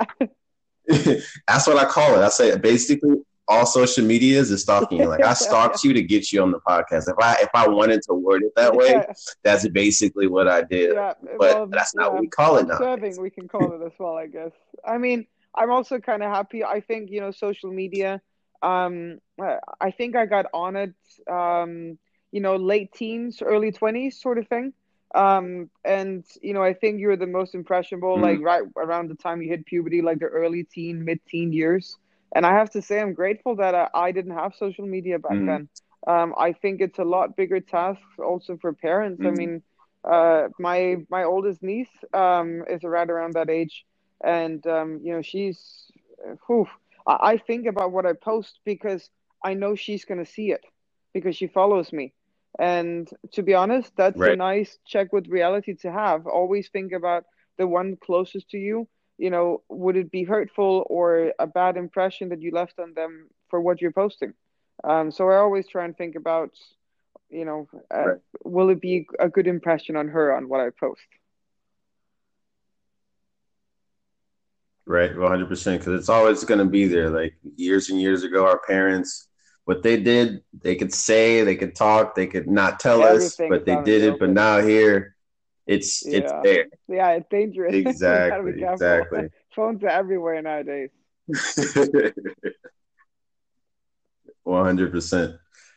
that's 1.48 1.68
what 1.68 1.78
I 1.78 1.86
call 1.86 2.16
it. 2.16 2.26
I 2.26 2.30
say 2.30 2.58
basically 2.58 3.18
all 3.48 3.68
social 3.68 4.04
medias 4.04 4.50
is 4.50 4.64
stalking. 4.64 5.08
Like 5.08 5.24
I 5.24 5.34
stalked 5.34 5.84
you 5.84 5.94
to 5.94 6.02
get 6.02 6.32
you 6.32 6.42
on 6.42 6.50
the 6.50 6.60
podcast. 6.62 7.10
If 7.10 7.16
I 7.22 7.36
if 7.42 7.50
I 7.54 7.68
wanted 7.68 8.02
to 8.08 8.16
word 8.16 8.42
it 8.42 8.54
that 8.56 8.74
way, 8.74 8.90
yeah. 8.90 9.14
that's 9.44 9.68
basically 9.68 10.26
what 10.26 10.48
I 10.48 10.64
did. 10.64 10.96
Yeah, 10.96 11.14
but 11.22 11.38
well, 11.38 11.68
that's 11.68 11.94
not 11.94 12.06
yeah, 12.06 12.10
what 12.14 12.22
we 12.22 12.28
call 12.28 12.58
it 12.58 12.68
now. 12.68 12.80
Serving, 12.80 13.22
we 13.22 13.30
can 13.30 13.48
call 13.48 13.72
it 13.74 13.86
as 13.86 13.94
well, 14.00 14.18
I 14.18 14.26
guess. 14.26 14.52
I 14.84 14.98
mean, 14.98 15.28
I'm 15.54 15.70
also 15.70 16.00
kind 16.00 16.24
of 16.24 16.32
happy. 16.32 16.64
I 16.64 16.80
think 16.80 17.12
you 17.12 17.22
know, 17.22 17.30
social 17.30 17.72
media. 17.72 18.22
Um, 18.62 19.20
I 19.80 19.92
think 19.92 20.16
I 20.16 20.26
got 20.26 20.48
on 20.54 20.76
it. 20.76 20.94
Um, 21.30 21.98
you 22.32 22.42
know, 22.42 22.56
late 22.58 22.94
teens, 22.94 23.42
early 23.42 23.72
twenties, 23.72 24.20
sort 24.22 24.38
of 24.38 24.48
thing. 24.48 24.74
Um, 25.16 25.70
and 25.84 26.24
you 26.42 26.54
know, 26.54 26.62
I 26.62 26.74
think 26.74 27.00
you're 27.00 27.18
the 27.18 27.28
most 27.28 27.56
impressionable, 27.56 28.16
mm-hmm. 28.16 28.24
like 28.24 28.40
right 28.42 28.64
around 28.78 29.10
the 29.10 29.16
time 29.16 29.42
you 29.42 29.50
hit 29.50 29.66
puberty, 29.66 30.02
like 30.02 30.20
the 30.20 30.26
early 30.26 30.64
teen, 30.64 31.04
mid 31.04 31.26
teen 31.26 31.52
years. 31.52 31.98
And 32.36 32.46
I 32.46 32.54
have 32.54 32.70
to 32.72 32.82
say, 32.82 33.00
I'm 33.02 33.14
grateful 33.14 33.56
that 33.56 33.74
I, 33.74 33.90
I 33.94 34.12
didn't 34.12 34.36
have 34.36 34.54
social 34.54 34.86
media 34.86 35.18
back 35.18 35.32
mm-hmm. 35.32 35.48
then. 35.48 35.70
Um, 36.06 36.36
I 36.38 36.54
think 36.54 36.80
it's 36.80 37.00
a 37.00 37.04
lot 37.04 37.36
bigger 37.36 37.60
task 37.60 38.02
also 38.20 38.58
for 38.58 38.72
parents. 38.74 39.20
Mm-hmm. 39.20 39.28
I 39.28 39.32
mean, 39.32 39.64
uh, 40.04 40.48
my 40.60 40.98
my 41.10 41.24
oldest 41.24 41.64
niece 41.64 41.90
um, 42.14 42.64
is 42.70 42.84
right 42.84 43.10
around 43.10 43.34
that 43.34 43.50
age, 43.50 43.86
and 44.24 44.66
um, 44.68 45.00
you 45.04 45.14
know, 45.14 45.22
she's. 45.22 45.92
Whew, 46.48 46.68
I, 47.10 47.32
I 47.32 47.38
think 47.38 47.66
about 47.66 47.92
what 47.92 48.06
I 48.06 48.14
post 48.14 48.60
because 48.64 49.10
I 49.44 49.54
know 49.56 49.76
she's 49.76 50.06
gonna 50.06 50.26
see 50.26 50.52
it 50.52 50.64
because 51.14 51.36
she 51.36 51.48
follows 51.48 51.92
me. 51.92 52.14
And 52.58 53.10
to 53.34 53.44
be 53.44 53.54
honest, 53.54 53.92
that's 53.96 54.18
right. 54.18 54.34
a 54.34 54.36
nice 54.36 54.78
check 54.86 55.14
with 55.14 55.28
reality 55.28 55.76
to 55.82 55.92
have. 55.92 56.28
Always 56.28 56.70
think 56.70 56.92
about 56.94 57.26
the 57.58 57.68
one 57.68 57.98
closest 57.98 58.50
to 58.52 58.58
you. 58.58 58.88
You 59.18 59.30
know, 59.30 59.64
would 59.70 59.98
it 59.98 60.12
be 60.12 60.24
hurtful 60.24 60.86
or 60.90 61.34
a 61.40 61.48
bad 61.48 61.78
impression 61.78 62.30
that 62.30 62.42
you 62.42 62.52
left 62.52 62.80
on 62.80 62.94
them 62.94 63.28
for 63.50 63.60
what 63.60 63.82
you're 63.82 63.92
posting? 63.92 64.34
Um, 64.84 65.12
so 65.12 65.30
I 65.30 65.38
always 65.38 65.68
try 65.68 65.86
and 65.86 65.98
think 65.98 66.16
about, 66.16 66.52
you 67.30 67.46
know, 67.46 67.68
uh, 67.94 68.06
right. 68.06 68.18
will 68.46 68.70
it 68.70 68.82
be 68.82 69.08
a 69.20 69.28
good 69.28 69.48
impression 69.48 69.98
on 69.98 70.08
her 70.08 70.36
on 70.36 70.48
what 70.48 70.62
I 70.62 70.70
post? 70.80 71.02
Right, 74.90 75.14
100%. 75.14 75.78
Because 75.78 76.00
it's 76.00 76.10
always 76.10 76.44
going 76.44 76.58
to 76.58 76.66
be 76.66 76.88
there. 76.88 77.12
Like 77.12 77.36
years 77.56 77.90
and 77.90 78.02
years 78.02 78.24
ago, 78.24 78.46
our 78.46 78.60
parents 78.60 79.30
what 79.70 79.84
they 79.84 80.02
did, 80.02 80.42
they 80.64 80.76
could 80.76 80.92
say, 80.92 81.44
they 81.44 81.56
could 81.56 81.76
talk, 81.76 82.16
they 82.16 82.26
could 82.26 82.48
not 82.48 82.80
tell 82.80 83.04
us, 83.04 83.36
but 83.38 83.68
they 83.68 83.80
did 83.84 84.02
it. 84.02 84.18
But 84.20 84.32
now 84.32 84.62
here, 84.62 85.16
it's 85.68 86.04
yeah. 86.04 86.18
it's 86.18 86.34
there. 86.42 86.66
Yeah, 86.88 87.12
it's 87.12 87.28
dangerous. 87.30 87.76
Exactly. 87.76 88.64
exactly. 88.64 89.30
Phones 89.56 89.84
are 89.84 89.90
everywhere 89.90 90.42
nowadays. 90.42 90.90
One 94.42 94.66
hundred 94.66 94.92
percent. 94.92 95.36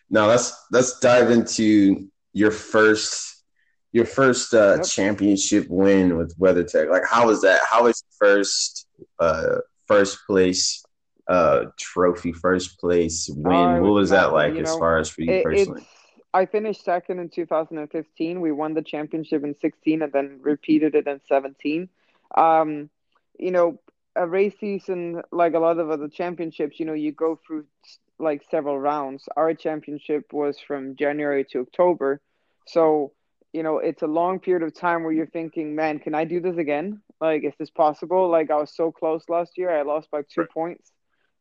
Now 0.08 0.26
let's 0.26 0.54
let's 0.70 0.98
dive 1.00 1.30
into 1.30 2.08
your 2.32 2.50
first 2.50 3.44
your 3.92 4.06
first 4.06 4.54
uh, 4.54 4.76
yep. 4.76 4.84
championship 4.84 5.66
win 5.68 6.16
with 6.16 6.34
WeatherTech. 6.38 6.88
Like, 6.88 7.04
how 7.06 7.26
was 7.26 7.42
that? 7.42 7.60
How 7.70 7.84
was 7.84 8.02
first 8.18 8.86
uh, 9.22 9.58
first 9.86 10.18
place 10.26 10.84
uh, 11.28 11.66
trophy 11.78 12.32
first 12.32 12.80
place 12.80 13.30
win. 13.34 13.56
Uh, 13.56 13.80
what 13.80 13.92
was 13.92 14.10
that 14.10 14.32
like 14.32 14.54
as 14.54 14.68
know, 14.68 14.78
far 14.78 14.98
as 14.98 15.08
for 15.08 15.22
you 15.22 15.32
it, 15.32 15.44
personally? 15.44 15.86
I 16.34 16.46
finished 16.46 16.84
second 16.84 17.18
in 17.18 17.28
2015. 17.28 18.40
We 18.40 18.52
won 18.52 18.74
the 18.74 18.82
championship 18.82 19.44
in 19.44 19.54
16 19.60 20.02
and 20.02 20.12
then 20.12 20.40
repeated 20.42 20.94
it 20.94 21.06
in 21.06 21.20
17. 21.28 21.88
Um, 22.36 22.90
you 23.38 23.50
know, 23.50 23.78
a 24.16 24.26
race 24.26 24.54
season, 24.58 25.22
like 25.30 25.54
a 25.54 25.58
lot 25.58 25.78
of 25.78 25.90
other 25.90 26.08
championships, 26.08 26.80
you 26.80 26.86
know, 26.86 26.92
you 26.92 27.12
go 27.12 27.38
through 27.46 27.66
like 28.18 28.42
several 28.50 28.78
rounds. 28.78 29.28
Our 29.36 29.54
championship 29.54 30.32
was 30.32 30.58
from 30.58 30.96
January 30.96 31.44
to 31.52 31.60
October. 31.60 32.20
So, 32.66 33.12
you 33.52 33.62
know, 33.62 33.78
it's 33.78 34.02
a 34.02 34.06
long 34.06 34.38
period 34.38 34.62
of 34.62 34.74
time 34.74 35.02
where 35.02 35.12
you're 35.12 35.26
thinking, 35.26 35.74
man, 35.74 35.98
can 35.98 36.14
I 36.14 36.24
do 36.24 36.40
this 36.40 36.56
again? 36.56 37.02
Like, 37.22 37.44
is 37.44 37.54
this 37.56 37.70
possible? 37.70 38.28
Like, 38.28 38.50
I 38.50 38.56
was 38.56 38.74
so 38.74 38.90
close 38.90 39.28
last 39.28 39.56
year. 39.56 39.70
I 39.70 39.82
lost 39.82 40.10
by 40.10 40.22
two 40.22 40.40
right. 40.40 40.50
points. 40.50 40.90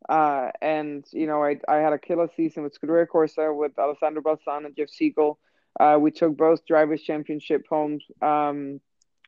Uh, 0.08 0.52
and 0.62 1.04
you 1.12 1.26
know, 1.26 1.44
I 1.44 1.58
I 1.68 1.78
had 1.78 1.94
a 1.94 1.98
killer 1.98 2.30
season 2.36 2.62
with 2.64 2.80
Scuderia 2.80 3.08
Corsa 3.08 3.56
with 3.56 3.78
Alessandro 3.80 4.22
Balzan 4.22 4.66
and 4.66 4.76
Jeff 4.76 4.90
Segal. 4.90 5.38
Uh, 5.80 5.98
we 6.00 6.12
took 6.12 6.38
both 6.38 6.66
drivers' 6.68 7.02
championship 7.02 7.66
homes, 7.68 8.04
um, 8.22 8.80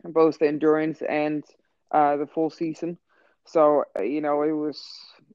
both 0.03 0.37
the 0.37 0.47
endurance 0.47 1.01
and 1.01 1.43
uh, 1.91 2.17
the 2.17 2.27
full 2.27 2.49
season. 2.51 2.97
So 3.45 3.85
uh, 3.97 4.03
you 4.03 4.21
know, 4.21 4.43
it 4.43 4.51
was 4.51 4.83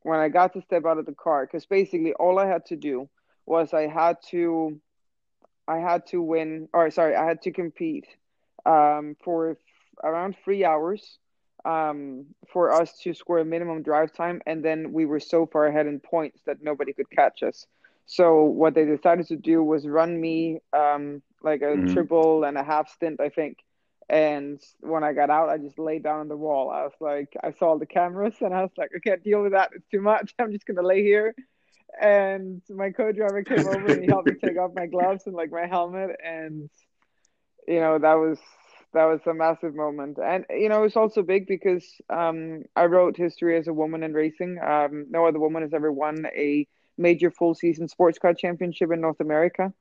when 0.02 0.20
I 0.20 0.28
got 0.28 0.52
to 0.52 0.62
step 0.62 0.85
out 0.87 0.98
of 0.98 1.07
the 1.07 1.14
car 1.14 1.46
because 1.46 1.66
basically 1.66 2.12
all 2.14 2.38
I 2.38 2.46
had 2.46 2.66
to 2.66 2.76
do 2.76 3.09
was 3.44 3.74
I 3.74 3.88
had 3.88 4.18
to, 4.31 4.81
I 5.66 5.78
had 5.78 6.07
to 6.09 6.22
win, 6.22 6.68
or 6.72 6.90
sorry, 6.90 7.16
I 7.16 7.24
had 7.24 7.42
to 7.42 7.52
compete 7.52 8.07
um, 8.66 9.16
for 9.22 9.57
around 10.05 10.37
three 10.45 10.65
hours 10.65 11.19
um, 11.65 12.27
for 12.53 12.73
us 12.73 12.97
to 12.99 13.15
score 13.15 13.39
a 13.39 13.45
minimum 13.45 13.83
drive 13.83 14.13
time, 14.13 14.41
and 14.47 14.65
then 14.65 14.93
we 14.93 15.07
were 15.07 15.21
so 15.21 15.47
far 15.47 15.67
ahead 15.67 15.87
in 15.87 16.01
points 16.01 16.41
that 16.47 16.63
nobody 16.63 16.93
could 16.93 17.11
catch 17.11 17.43
us. 17.43 17.67
So 18.07 18.45
what 18.45 18.75
they 18.75 18.85
decided 18.85 19.27
to 19.29 19.37
do 19.37 19.63
was 19.63 19.87
run 19.87 20.19
me 20.19 20.61
um, 20.73 21.23
like 21.43 21.61
a 21.61 21.67
mm-hmm. 21.67 21.93
triple 21.93 22.45
and 22.45 22.57
a 22.57 22.65
half 22.65 22.91
stint, 22.91 23.21
I 23.21 23.29
think. 23.29 23.59
And 24.09 24.59
when 24.81 25.05
I 25.05 25.13
got 25.13 25.29
out, 25.29 25.51
I 25.51 25.59
just 25.59 25.79
laid 25.79 26.05
down 26.05 26.21
on 26.21 26.29
the 26.29 26.37
wall. 26.37 26.71
I 26.71 26.83
was 26.85 26.95
like, 27.01 27.35
I 27.43 27.53
saw 27.53 27.77
the 27.77 27.85
cameras, 27.85 28.35
and 28.41 28.55
I 28.55 28.63
was 28.63 28.71
like, 28.79 28.91
I 28.97 28.99
can't 29.07 29.23
deal 29.23 29.43
with 29.43 29.53
that. 29.53 29.71
It's 29.75 29.87
too 29.91 30.01
much. 30.01 30.35
I'm 30.39 30.53
just 30.53 30.65
gonna 30.65 30.87
lay 30.87 31.03
here. 31.03 31.35
And 32.01 32.63
my 32.71 32.91
co-driver 32.91 33.43
came 33.43 33.67
over 33.67 33.93
and 33.93 34.03
he 34.03 34.09
helped 34.09 34.29
me 34.29 34.35
take 34.43 34.59
off 34.59 34.73
my 34.75 34.87
gloves 34.87 35.27
and 35.27 35.35
like 35.35 35.51
my 35.51 35.67
helmet, 35.67 36.17
and 36.25 36.71
you 37.67 37.81
know 37.81 37.99
that 37.99 38.15
was 38.15 38.39
that 38.94 39.05
was 39.05 39.20
a 39.27 39.35
massive 39.35 39.74
moment, 39.74 40.18
and 40.18 40.44
you 40.51 40.68
know 40.68 40.85
it's 40.85 40.96
also 40.96 41.22
big 41.22 41.46
because 41.46 41.85
um, 42.11 42.64
I 42.74 42.87
wrote 42.87 43.16
history 43.16 43.59
as 43.59 43.68
a 43.68 43.72
woman 43.72 44.03
in 44.03 44.12
racing. 44.12 44.59
Um, 44.64 45.07
no 45.11 45.27
other 45.27 45.38
woman 45.38 45.62
has 45.62 45.74
ever 45.74 45.92
won 45.92 46.27
a 46.35 46.66
major 46.96 47.31
full 47.31 47.55
season 47.55 47.88
sports 47.88 48.18
car 48.18 48.35
championship 48.35 48.90
in 48.92 49.01
North 49.01 49.20
America, 49.20 49.72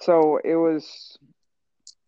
so 0.00 0.38
it 0.44 0.56
was 0.56 1.18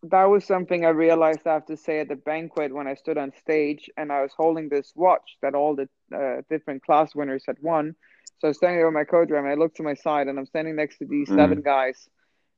that 0.03 0.25
was 0.25 0.43
something 0.43 0.85
I 0.85 0.89
realized 0.89 1.47
I 1.47 1.53
have 1.53 1.65
to 1.67 1.77
say 1.77 1.99
at 1.99 2.09
the 2.09 2.15
banquet 2.15 2.73
when 2.73 2.87
I 2.87 2.95
stood 2.95 3.17
on 3.17 3.31
stage 3.39 3.89
and 3.95 4.11
I 4.11 4.21
was 4.21 4.33
holding 4.35 4.67
this 4.67 4.91
watch 4.95 5.37
that 5.41 5.55
all 5.55 5.75
the 5.75 5.87
uh, 6.13 6.41
different 6.49 6.83
class 6.83 7.15
winners 7.15 7.43
had 7.47 7.55
won. 7.61 7.95
So 8.39 8.47
I 8.47 8.49
was 8.49 8.57
standing 8.57 8.79
there 8.79 8.87
with 8.87 8.93
my 8.93 9.05
co-driver 9.05 9.47
and 9.47 9.53
I 9.53 9.61
looked 9.61 9.77
to 9.77 9.83
my 9.83 9.93
side 9.93 10.27
and 10.27 10.37
I'm 10.37 10.45
standing 10.45 10.75
next 10.75 10.97
to 10.97 11.05
these 11.05 11.29
mm. 11.29 11.35
seven 11.35 11.61
guys 11.61 12.09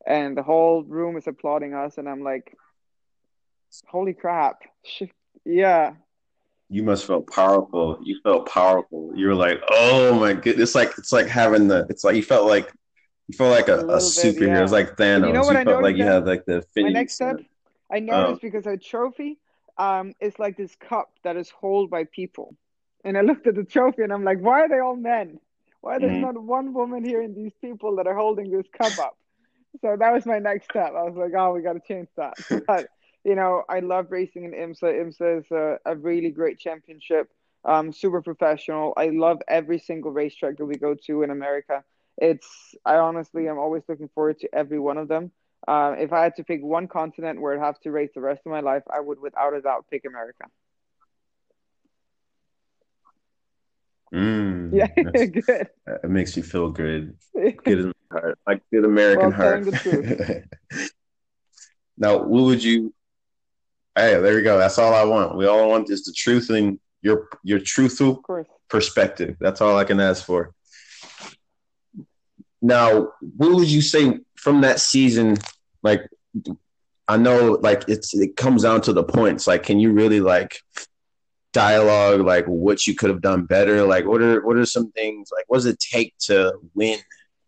and 0.07 0.35
the 0.35 0.41
whole 0.43 0.83
room 0.83 1.17
is 1.17 1.27
applauding 1.27 1.75
us 1.75 1.99
and 1.99 2.09
I'm 2.09 2.23
like, 2.23 2.57
Holy 3.87 4.13
crap. 4.13 4.61
Yeah. 5.45 5.93
You 6.69 6.83
must 6.83 7.05
felt 7.05 7.27
powerful. 7.27 7.99
You 8.03 8.19
felt 8.23 8.47
powerful. 8.49 9.11
You 9.15 9.27
were 9.27 9.35
like, 9.35 9.61
oh 9.69 10.19
my 10.19 10.33
goodness. 10.33 10.69
It's 10.69 10.75
like 10.75 10.91
it's 10.97 11.11
like 11.11 11.27
having 11.27 11.67
the 11.67 11.85
it's 11.89 12.03
like 12.03 12.15
you 12.15 12.23
felt 12.23 12.47
like 12.47 12.71
you 13.27 13.37
felt 13.37 13.51
like 13.51 13.67
a, 13.67 13.79
a, 13.79 13.87
a 13.87 13.97
superhero. 13.97 14.39
Bit, 14.39 14.47
yeah. 14.47 14.59
It 14.59 14.61
was 14.61 14.71
like 14.71 14.97
Thanos. 14.97 15.27
You, 15.27 15.33
know 15.33 15.41
what 15.41 15.53
you 15.53 15.59
I 15.59 15.63
felt 15.65 15.83
like 15.83 15.95
you 15.95 16.03
had 16.03 16.25
like 16.25 16.45
the 16.45 16.65
My 16.77 16.89
next 16.89 17.13
step, 17.13 17.37
I 17.91 17.99
noticed 17.99 18.39
oh. 18.39 18.39
because 18.41 18.65
a 18.65 18.77
trophy 18.77 19.37
um 19.77 20.13
is 20.19 20.37
like 20.39 20.57
this 20.57 20.75
cup 20.75 21.11
that 21.23 21.35
is 21.37 21.51
held 21.61 21.89
by 21.89 22.05
people. 22.05 22.55
And 23.03 23.17
I 23.17 23.21
looked 23.21 23.45
at 23.45 23.55
the 23.55 23.63
trophy 23.63 24.01
and 24.01 24.11
I'm 24.11 24.23
like, 24.23 24.39
why 24.39 24.61
are 24.61 24.69
they 24.69 24.79
all 24.79 24.95
men? 24.95 25.39
Why 25.81 25.99
there's 25.99 26.13
mm-hmm. 26.13 26.21
not 26.21 26.41
one 26.41 26.73
woman 26.73 27.05
here 27.05 27.21
in 27.21 27.35
these 27.35 27.51
people 27.61 27.97
that 27.97 28.07
are 28.07 28.15
holding 28.15 28.49
this 28.49 28.65
cup 28.75 28.97
up? 28.97 29.15
So 29.81 29.95
that 29.99 30.11
was 30.11 30.25
my 30.25 30.39
next 30.39 30.65
step. 30.65 30.93
I 30.97 31.03
was 31.03 31.15
like, 31.15 31.33
oh, 31.37 31.53
we 31.53 31.61
got 31.61 31.73
to 31.73 31.81
change 31.87 32.07
that. 32.17 32.33
But 32.67 32.87
you 33.25 33.35
know, 33.35 33.63
I 33.67 33.79
love 33.79 34.11
racing 34.11 34.45
in 34.45 34.51
IMSA. 34.51 34.83
IMSA 34.83 35.39
is 35.39 35.51
a, 35.51 35.79
a 35.85 35.95
really 35.95 36.29
great 36.29 36.59
championship, 36.59 37.29
um, 37.65 37.91
super 37.91 38.21
professional. 38.21 38.93
I 38.95 39.07
love 39.09 39.41
every 39.47 39.79
single 39.79 40.11
racetrack 40.11 40.57
that 40.57 40.65
we 40.65 40.75
go 40.75 40.95
to 41.07 41.23
in 41.23 41.31
America. 41.31 41.83
It's, 42.17 42.75
I 42.85 42.97
honestly, 42.97 43.47
I'm 43.47 43.57
always 43.57 43.83
looking 43.89 44.09
forward 44.13 44.39
to 44.39 44.55
every 44.55 44.79
one 44.79 44.97
of 44.97 45.07
them. 45.07 45.31
Uh, 45.67 45.95
if 45.97 46.13
I 46.13 46.21
had 46.21 46.35
to 46.35 46.43
pick 46.43 46.61
one 46.61 46.87
continent 46.87 47.41
where 47.41 47.53
I'd 47.55 47.65
have 47.65 47.79
to 47.81 47.91
race 47.91 48.11
the 48.13 48.21
rest 48.21 48.41
of 48.45 48.51
my 48.51 48.59
life, 48.59 48.83
I 48.93 48.99
would 48.99 49.19
without 49.19 49.55
a 49.55 49.61
doubt 49.61 49.87
pick 49.89 50.05
America. 50.05 50.45
Mm, 54.13 54.69
yeah, 54.71 55.25
good. 55.25 55.67
It 55.87 56.09
makes 56.09 56.37
you 56.37 56.43
feel 56.43 56.69
good. 56.69 57.17
Good 57.33 57.79
in 57.79 57.87
my 57.87 58.19
heart, 58.19 58.39
like 58.47 58.61
good 58.71 58.85
American 58.85 59.31
well, 59.31 59.37
heart. 59.37 59.65
now, 61.97 62.17
what 62.19 62.43
would 62.43 62.63
you? 62.63 62.93
Hey, 63.97 64.19
there 64.19 64.35
we 64.35 64.41
go. 64.41 64.57
That's 64.57 64.77
all 64.77 64.93
I 64.93 65.05
want. 65.05 65.37
We 65.37 65.45
all 65.45 65.69
want 65.69 65.89
is 65.89 66.03
the 66.03 66.11
truth 66.11 66.49
and 66.49 66.79
your 67.01 67.29
your 67.43 67.59
truthful 67.59 68.21
perspective. 68.67 69.37
That's 69.39 69.61
all 69.61 69.77
I 69.77 69.85
can 69.85 70.01
ask 70.01 70.25
for. 70.25 70.53
Now, 72.61 73.13
what 73.37 73.51
would 73.51 73.69
you 73.69 73.81
say 73.81 74.19
from 74.35 74.61
that 74.61 74.81
season? 74.81 75.37
Like, 75.81 76.01
I 77.07 77.15
know, 77.15 77.57
like 77.61 77.85
it's 77.87 78.13
it 78.13 78.35
comes 78.35 78.63
down 78.63 78.81
to 78.81 78.93
the 78.93 79.03
points. 79.03 79.47
Like, 79.47 79.63
can 79.63 79.79
you 79.79 79.93
really 79.93 80.19
like 80.19 80.59
dialogue, 81.53 82.21
like 82.21 82.45
what 82.47 82.85
you 82.85 82.95
could 82.95 83.11
have 83.11 83.21
done 83.21 83.45
better? 83.45 83.83
Like, 83.83 84.05
what 84.05 84.21
are 84.21 84.45
what 84.45 84.57
are 84.57 84.65
some 84.65 84.91
things? 84.91 85.29
Like, 85.31 85.45
what 85.47 85.57
does 85.57 85.67
it 85.67 85.79
take 85.79 86.15
to 86.21 86.53
win? 86.73 86.99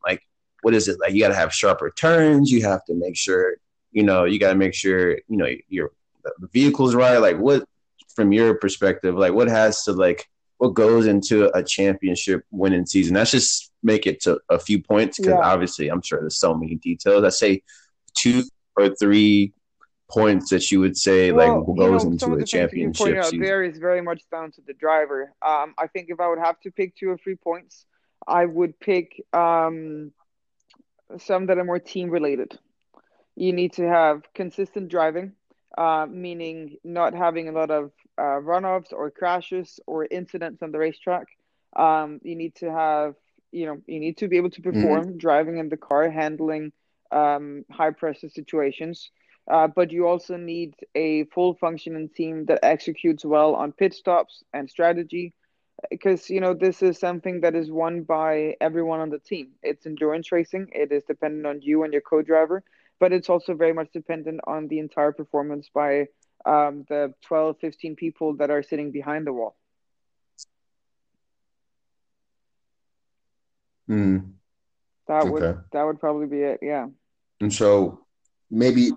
Like, 0.05 0.21
what 0.61 0.73
is 0.73 0.87
it 0.87 0.97
like? 1.01 1.13
You 1.13 1.19
got 1.19 1.29
to 1.29 1.35
have 1.35 1.53
sharper 1.53 1.89
turns. 1.89 2.51
You 2.51 2.63
have 2.63 2.85
to 2.85 2.93
make 2.93 3.17
sure, 3.17 3.55
you 3.91 4.03
know, 4.03 4.23
you 4.23 4.39
got 4.39 4.49
to 4.49 4.55
make 4.55 4.75
sure, 4.75 5.15
you 5.27 5.35
know, 5.35 5.49
your 5.67 5.91
the 6.39 6.47
vehicle's 6.47 6.95
right. 6.95 7.17
Like, 7.17 7.37
what 7.37 7.67
from 8.15 8.31
your 8.31 8.55
perspective? 8.55 9.15
Like, 9.15 9.33
what 9.33 9.47
has 9.47 9.83
to 9.83 9.93
like 9.93 10.27
what 10.57 10.73
goes 10.73 11.05
into 11.05 11.55
a 11.55 11.63
championship 11.63 12.43
winning 12.51 12.85
season? 12.85 13.15
Let's 13.15 13.31
just 13.31 13.71
make 13.83 14.07
it 14.07 14.21
to 14.21 14.39
a 14.49 14.59
few 14.59 14.81
points 14.81 15.17
because 15.17 15.33
yeah. 15.33 15.47
obviously 15.47 15.89
I'm 15.89 16.01
sure 16.01 16.19
there's 16.19 16.39
so 16.39 16.53
many 16.53 16.75
details. 16.75 17.23
I 17.23 17.29
say 17.29 17.63
two 18.15 18.43
or 18.75 18.95
three 18.95 19.53
points 20.09 20.49
that 20.49 20.71
you 20.71 20.79
would 20.79 20.97
say 20.97 21.31
well, 21.31 21.59
like 21.59 21.77
goes 21.77 22.05
know, 22.05 22.11
into 22.11 22.33
a 22.33 22.45
championship 22.45 23.17
out 23.17 23.25
season. 23.25 23.39
There 23.39 23.63
is 23.63 23.77
very 23.77 24.01
much 24.01 24.21
down 24.31 24.51
to 24.53 24.61
the 24.65 24.73
driver. 24.73 25.33
Um, 25.45 25.73
I 25.77 25.87
think 25.87 26.09
if 26.09 26.19
I 26.19 26.27
would 26.27 26.39
have 26.39 26.59
to 26.61 26.71
pick 26.71 26.95
two 26.95 27.09
or 27.09 27.17
three 27.17 27.35
points, 27.35 27.85
I 28.25 28.45
would 28.45 28.79
pick 28.79 29.21
um, 29.33 30.11
some 31.17 31.47
that 31.47 31.57
are 31.57 31.63
more 31.63 31.79
team 31.79 32.09
related. 32.09 32.57
You 33.35 33.53
need 33.53 33.73
to 33.73 33.87
have 33.87 34.23
consistent 34.33 34.89
driving, 34.89 35.33
uh, 35.77 36.07
meaning 36.09 36.77
not 36.83 37.13
having 37.13 37.47
a 37.47 37.51
lot 37.51 37.71
of 37.71 37.91
uh, 38.17 38.41
runoffs 38.41 38.91
or 38.91 39.11
crashes 39.11 39.79
or 39.85 40.05
incidents 40.09 40.61
on 40.63 40.71
the 40.71 40.79
racetrack. 40.79 41.27
Um, 41.75 42.19
you 42.23 42.35
need 42.35 42.55
to 42.55 42.71
have, 42.71 43.15
you 43.51 43.67
know, 43.67 43.81
you 43.85 43.99
need 43.99 44.17
to 44.17 44.27
be 44.27 44.37
able 44.37 44.49
to 44.51 44.61
mm-hmm. 44.61 44.81
perform 44.81 45.05
mm-hmm. 45.05 45.17
driving 45.17 45.57
in 45.57 45.69
the 45.69 45.77
car, 45.77 46.09
handling 46.09 46.71
um, 47.11 47.63
high 47.71 47.91
pressure 47.91 48.29
situations. 48.29 49.11
Uh, 49.49 49.67
but 49.67 49.91
you 49.91 50.07
also 50.07 50.35
need 50.35 50.73
a 50.95 51.23
full 51.25 51.53
functioning 51.53 52.09
team 52.09 52.45
that 52.45 52.59
executes 52.63 53.23
well 53.23 53.55
on 53.55 53.71
pit 53.71 53.93
stops 53.93 54.43
and 54.53 54.69
strategy 54.69 55.33
because 55.89 56.29
you 56.29 56.41
know 56.41 56.53
this 56.53 56.81
is 56.81 56.99
something 56.99 57.41
that 57.41 57.55
is 57.55 57.71
won 57.71 58.01
by 58.01 58.55
everyone 58.59 58.99
on 58.99 59.09
the 59.09 59.19
team 59.19 59.49
it's 59.61 59.85
endurance 59.85 60.31
racing 60.31 60.67
it 60.71 60.91
is 60.91 61.03
dependent 61.03 61.45
on 61.45 61.61
you 61.61 61.83
and 61.83 61.93
your 61.93 62.01
co-driver 62.01 62.63
but 62.99 63.13
it's 63.13 63.29
also 63.29 63.53
very 63.53 63.73
much 63.73 63.89
dependent 63.93 64.41
on 64.45 64.67
the 64.67 64.79
entire 64.79 65.11
performance 65.11 65.69
by 65.73 66.07
um, 66.45 66.85
the 66.89 67.13
12, 67.25 67.57
15 67.59 67.95
people 67.95 68.35
that 68.37 68.49
are 68.49 68.63
sitting 68.63 68.91
behind 68.91 69.27
the 69.27 69.33
wall. 69.33 69.55
Mm. 73.89 74.33
That 75.07 75.23
okay. 75.23 75.29
would 75.29 75.63
that 75.71 75.83
would 75.83 75.99
probably 75.99 76.27
be 76.27 76.41
it. 76.41 76.59
Yeah. 76.61 76.87
And 77.39 77.53
so 77.53 78.05
maybe 78.51 78.91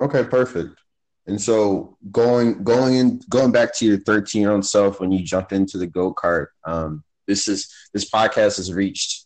okay, 0.00 0.24
perfect. 0.24 0.78
And 1.26 1.40
so 1.40 1.96
going 2.10 2.64
going 2.64 2.94
in 2.94 3.20
going 3.28 3.52
back 3.52 3.74
to 3.76 3.86
your 3.86 3.98
13 4.00 4.40
year 4.40 4.52
old 4.52 4.64
self 4.64 5.00
when 5.00 5.12
you 5.12 5.22
jumped 5.22 5.52
into 5.52 5.76
the 5.76 5.86
go 5.86 6.14
kart, 6.14 6.46
um, 6.64 7.04
this 7.26 7.48
is 7.48 7.70
this 7.92 8.10
podcast 8.10 8.56
has 8.56 8.72
reached 8.72 9.23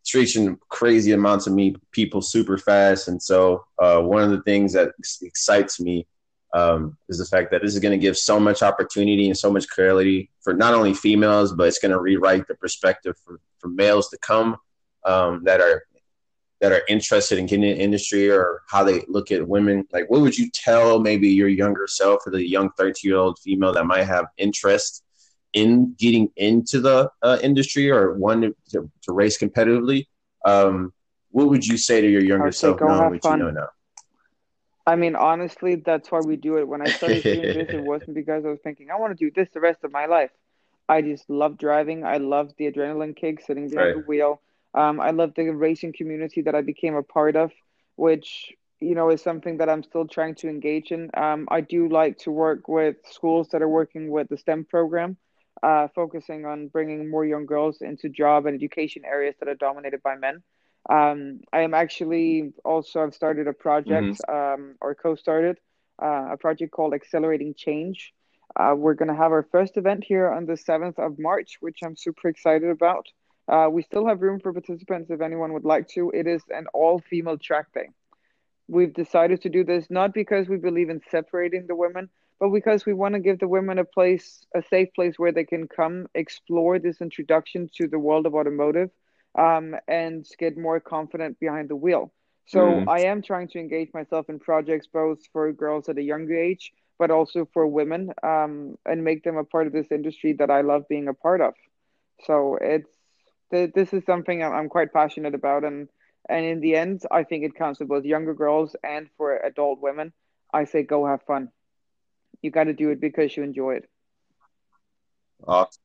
it's 0.00 0.14
reaching 0.14 0.58
crazy 0.68 1.12
amounts 1.12 1.46
of 1.46 1.52
me 1.52 1.76
people 1.92 2.22
super 2.22 2.56
fast. 2.58 3.08
And 3.08 3.22
so 3.22 3.64
uh, 3.78 4.00
one 4.00 4.22
of 4.22 4.30
the 4.30 4.42
things 4.42 4.72
that 4.72 4.92
excites 5.22 5.80
me 5.80 6.06
um, 6.52 6.96
is 7.08 7.18
the 7.18 7.26
fact 7.26 7.50
that 7.50 7.62
this 7.62 7.74
is 7.74 7.80
going 7.80 7.98
to 7.98 8.02
give 8.02 8.16
so 8.16 8.40
much 8.40 8.62
opportunity 8.62 9.26
and 9.26 9.38
so 9.38 9.50
much 9.50 9.68
clarity 9.68 10.30
for 10.42 10.52
not 10.52 10.74
only 10.74 10.94
females, 10.94 11.52
but 11.52 11.68
it's 11.68 11.78
going 11.78 11.92
to 11.92 12.00
rewrite 12.00 12.46
the 12.48 12.54
perspective 12.54 13.14
for, 13.24 13.40
for 13.58 13.68
males 13.68 14.08
to 14.08 14.18
come 14.18 14.56
um, 15.04 15.44
that 15.44 15.60
are 15.60 15.84
that 16.60 16.72
are 16.72 16.82
interested 16.88 17.38
in 17.38 17.46
getting 17.46 17.64
in 17.64 17.78
the 17.78 17.82
industry 17.82 18.30
or 18.30 18.60
how 18.68 18.84
they 18.84 19.02
look 19.08 19.32
at 19.32 19.48
women. 19.48 19.86
Like, 19.92 20.10
what 20.10 20.20
would 20.20 20.36
you 20.36 20.50
tell 20.50 21.00
maybe 21.00 21.28
your 21.28 21.48
younger 21.48 21.86
self 21.86 22.26
or 22.26 22.32
the 22.32 22.46
young 22.46 22.70
13 22.76 23.08
year 23.08 23.16
old 23.16 23.38
female 23.38 23.72
that 23.72 23.86
might 23.86 24.04
have 24.04 24.26
interest 24.36 25.02
in 25.52 25.94
getting 25.98 26.30
into 26.36 26.80
the 26.80 27.10
uh, 27.22 27.38
industry 27.42 27.90
or 27.90 28.14
one 28.14 28.54
to, 28.70 28.90
to 29.02 29.12
race 29.12 29.38
competitively, 29.38 30.06
um, 30.44 30.92
what 31.30 31.48
would 31.48 31.66
you 31.66 31.76
say 31.76 32.00
to 32.00 32.08
your 32.08 32.22
younger 32.22 32.52
self 32.52 32.80
now 32.80 33.10
what 33.10 33.22
fun. 33.22 33.38
you 33.38 33.44
know 33.46 33.50
now? 33.50 33.68
I 34.86 34.96
mean, 34.96 35.14
honestly, 35.14 35.76
that's 35.76 36.10
why 36.10 36.20
we 36.20 36.36
do 36.36 36.56
it. 36.58 36.66
When 36.66 36.82
I 36.82 36.86
started 36.86 37.22
doing 37.22 37.42
this, 37.42 37.68
it 37.70 37.82
wasn't 37.84 38.14
because 38.14 38.44
I 38.44 38.48
was 38.48 38.60
thinking 38.62 38.90
I 38.90 38.96
want 38.96 39.16
to 39.16 39.24
do 39.24 39.30
this 39.30 39.48
the 39.52 39.60
rest 39.60 39.84
of 39.84 39.92
my 39.92 40.06
life. 40.06 40.30
I 40.88 41.02
just 41.02 41.30
love 41.30 41.58
driving. 41.58 42.04
I 42.04 42.16
love 42.16 42.50
the 42.58 42.70
adrenaline 42.70 43.14
kick, 43.14 43.40
sitting 43.42 43.68
behind 43.68 43.86
right. 43.86 43.96
the 43.96 44.02
wheel. 44.02 44.40
Um, 44.74 45.00
I 45.00 45.10
love 45.10 45.34
the 45.34 45.50
racing 45.50 45.92
community 45.92 46.42
that 46.42 46.54
I 46.54 46.62
became 46.62 46.94
a 46.96 47.02
part 47.02 47.36
of, 47.36 47.52
which 47.96 48.52
you 48.80 48.94
know 48.94 49.10
is 49.10 49.22
something 49.22 49.58
that 49.58 49.68
I'm 49.68 49.82
still 49.82 50.08
trying 50.08 50.34
to 50.36 50.48
engage 50.48 50.90
in. 50.90 51.10
Um, 51.14 51.46
I 51.50 51.60
do 51.60 51.88
like 51.88 52.18
to 52.18 52.32
work 52.32 52.66
with 52.66 52.96
schools 53.10 53.48
that 53.50 53.62
are 53.62 53.68
working 53.68 54.10
with 54.10 54.28
the 54.28 54.38
STEM 54.38 54.64
program 54.64 55.16
uh, 55.62 55.88
focusing 55.94 56.46
on 56.46 56.68
bringing 56.68 57.08
more 57.10 57.24
young 57.24 57.46
girls 57.46 57.82
into 57.82 58.08
job 58.08 58.46
and 58.46 58.54
education 58.54 59.02
areas 59.04 59.34
that 59.40 59.48
are 59.48 59.54
dominated 59.54 60.02
by 60.02 60.16
men. 60.16 60.42
Um, 60.88 61.40
I 61.52 61.60
am 61.60 61.74
actually 61.74 62.52
also 62.64 63.02
I've 63.02 63.14
started 63.14 63.46
a 63.46 63.52
project 63.52 64.20
mm-hmm. 64.28 64.62
um, 64.62 64.74
or 64.80 64.94
co-started 64.94 65.58
uh, 66.02 66.28
a 66.32 66.36
project 66.36 66.72
called 66.72 66.94
Accelerating 66.94 67.54
Change. 67.54 68.12
Uh, 68.58 68.74
we're 68.76 68.94
going 68.94 69.08
to 69.08 69.14
have 69.14 69.32
our 69.32 69.46
first 69.52 69.76
event 69.76 70.02
here 70.02 70.28
on 70.28 70.46
the 70.46 70.54
7th 70.54 70.98
of 70.98 71.18
March, 71.18 71.58
which 71.60 71.80
I'm 71.84 71.96
super 71.96 72.28
excited 72.28 72.70
about. 72.70 73.06
Uh, 73.46 73.68
we 73.70 73.82
still 73.82 74.06
have 74.06 74.22
room 74.22 74.40
for 74.40 74.52
participants 74.52 75.10
if 75.10 75.20
anyone 75.20 75.52
would 75.52 75.64
like 75.64 75.88
to. 75.88 76.10
It 76.10 76.26
is 76.26 76.42
an 76.50 76.66
all 76.72 77.00
female 77.00 77.38
track 77.38 77.72
day. 77.72 77.88
We've 78.68 78.92
decided 78.92 79.42
to 79.42 79.48
do 79.48 79.64
this 79.64 79.86
not 79.90 80.14
because 80.14 80.48
we 80.48 80.56
believe 80.56 80.90
in 80.90 81.00
separating 81.10 81.66
the 81.66 81.74
women, 81.74 82.08
but 82.40 82.48
because 82.48 82.86
we 82.86 82.94
want 82.94 83.14
to 83.14 83.20
give 83.20 83.38
the 83.38 83.46
women 83.46 83.78
a 83.78 83.84
place, 83.84 84.44
a 84.56 84.62
safe 84.62 84.88
place 84.94 85.18
where 85.18 85.30
they 85.30 85.44
can 85.44 85.68
come 85.68 86.06
explore 86.14 86.78
this 86.78 87.02
introduction 87.02 87.68
to 87.76 87.86
the 87.86 87.98
world 87.98 88.24
of 88.24 88.34
automotive 88.34 88.90
um, 89.38 89.76
and 89.86 90.26
get 90.38 90.56
more 90.56 90.80
confident 90.80 91.38
behind 91.38 91.68
the 91.68 91.76
wheel. 91.76 92.12
So 92.46 92.60
mm. 92.60 92.88
I 92.88 93.02
am 93.02 93.22
trying 93.22 93.48
to 93.48 93.60
engage 93.60 93.90
myself 93.92 94.28
in 94.30 94.40
projects 94.40 94.88
both 94.92 95.18
for 95.32 95.52
girls 95.52 95.88
at 95.88 95.98
a 95.98 96.02
younger 96.02 96.34
age, 96.34 96.72
but 96.98 97.10
also 97.10 97.46
for 97.52 97.66
women 97.66 98.10
um, 98.22 98.76
and 98.86 99.04
make 99.04 99.22
them 99.22 99.36
a 99.36 99.44
part 99.44 99.66
of 99.66 99.72
this 99.72 99.92
industry 99.92 100.32
that 100.38 100.50
I 100.50 100.62
love 100.62 100.88
being 100.88 101.08
a 101.08 101.14
part 101.14 101.42
of. 101.42 101.54
So 102.24 102.58
it's 102.60 102.90
this 103.50 103.92
is 103.92 104.04
something 104.04 104.42
I'm 104.42 104.68
quite 104.68 104.92
passionate 104.92 105.34
about, 105.34 105.64
and 105.64 105.88
and 106.28 106.44
in 106.44 106.60
the 106.60 106.76
end, 106.76 107.02
I 107.10 107.24
think 107.24 107.44
it 107.44 107.56
counts 107.56 107.78
for 107.78 107.84
both 107.84 108.04
younger 108.04 108.34
girls 108.34 108.76
and 108.84 109.08
for 109.16 109.36
adult 109.36 109.80
women. 109.80 110.12
I 110.52 110.64
say 110.64 110.82
go 110.82 111.06
have 111.06 111.22
fun. 111.22 111.50
You 112.42 112.50
got 112.50 112.64
to 112.64 112.72
do 112.72 112.90
it 112.90 113.00
because 113.00 113.36
you 113.36 113.42
enjoy 113.42 113.76
it. 113.76 113.90
Awesome. 115.46 115.80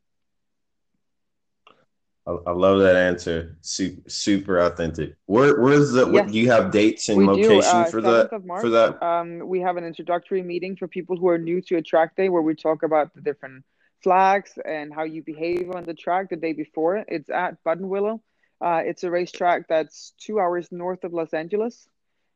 I, 2.27 2.31
I 2.47 2.51
love 2.51 2.79
that 2.79 2.95
answer. 2.95 3.57
Super, 3.61 4.09
super 4.09 4.59
authentic. 4.59 5.15
Where, 5.25 5.59
where's 5.59 5.91
the? 5.91 6.05
Yes. 6.05 6.13
What, 6.13 6.31
do 6.31 6.39
you 6.39 6.51
have 6.51 6.71
dates 6.71 7.09
and 7.09 7.17
we 7.19 7.25
location 7.25 7.61
uh, 7.63 7.85
for 7.85 8.01
that? 8.01 8.45
March, 8.45 8.61
for 8.61 8.69
that, 8.69 9.03
um, 9.03 9.39
we 9.47 9.59
have 9.59 9.77
an 9.77 9.83
introductory 9.83 10.41
meeting 10.41 10.75
for 10.75 10.87
people 10.87 11.17
who 11.17 11.27
are 11.27 11.37
new 11.37 11.61
to 11.61 11.77
a 11.77 11.81
track 11.81 12.15
day, 12.15 12.29
where 12.29 12.41
we 12.41 12.55
talk 12.55 12.83
about 12.83 13.13
the 13.13 13.21
different 13.21 13.63
flags 14.01 14.57
and 14.65 14.93
how 14.93 15.03
you 15.03 15.23
behave 15.23 15.71
on 15.71 15.83
the 15.83 15.93
track 15.93 16.29
the 16.29 16.35
day 16.35 16.53
before. 16.53 17.03
It's 17.07 17.29
at 17.29 17.63
Buttonwillow. 17.63 18.21
Uh, 18.61 18.81
it's 18.83 19.03
a 19.03 19.11
racetrack 19.11 19.67
that's 19.67 20.13
two 20.17 20.39
hours 20.39 20.71
north 20.71 21.03
of 21.03 21.13
Los 21.13 21.33
Angeles 21.33 21.87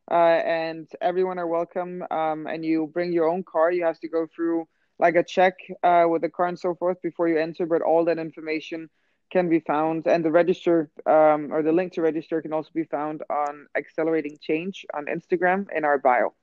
uh, 0.10 0.42
and 0.46 0.88
everyone 1.02 1.40
are 1.40 1.48
welcome. 1.48 2.04
Um, 2.10 2.48
and 2.48 2.66
you 2.66 2.88
bring 2.94 3.14
your 3.14 3.28
own 3.28 3.44
car. 3.44 3.72
You 3.72 3.86
have 3.86 4.00
to 4.00 4.10
go 4.10 4.28
through 4.34 4.68
like 4.98 5.16
a 5.16 5.24
check 5.24 5.56
uh, 5.84 6.06
with 6.10 6.22
the 6.22 6.30
car 6.30 6.48
and 6.48 6.60
so 6.60 6.76
forth 6.76 7.02
before 7.02 7.28
you 7.28 7.38
enter. 7.38 7.66
But 7.66 7.82
all 7.82 8.06
that 8.06 8.20
information 8.20 8.90
can 9.32 9.50
be 9.50 9.60
found, 9.60 10.08
and 10.08 10.26
the 10.26 10.32
register 10.32 10.90
um, 11.06 11.54
or 11.54 11.62
the 11.62 11.72
link 11.72 11.94
to 11.94 12.02
register 12.02 12.42
can 12.42 12.52
also 12.52 12.72
be 12.74 12.84
found 12.86 13.22
on 13.30 13.68
Accelerating 13.78 14.38
Change 14.42 14.86
on 14.94 15.06
Instagram 15.06 15.68
in 15.76 15.86
our 15.86 16.00
bio. 16.00 16.34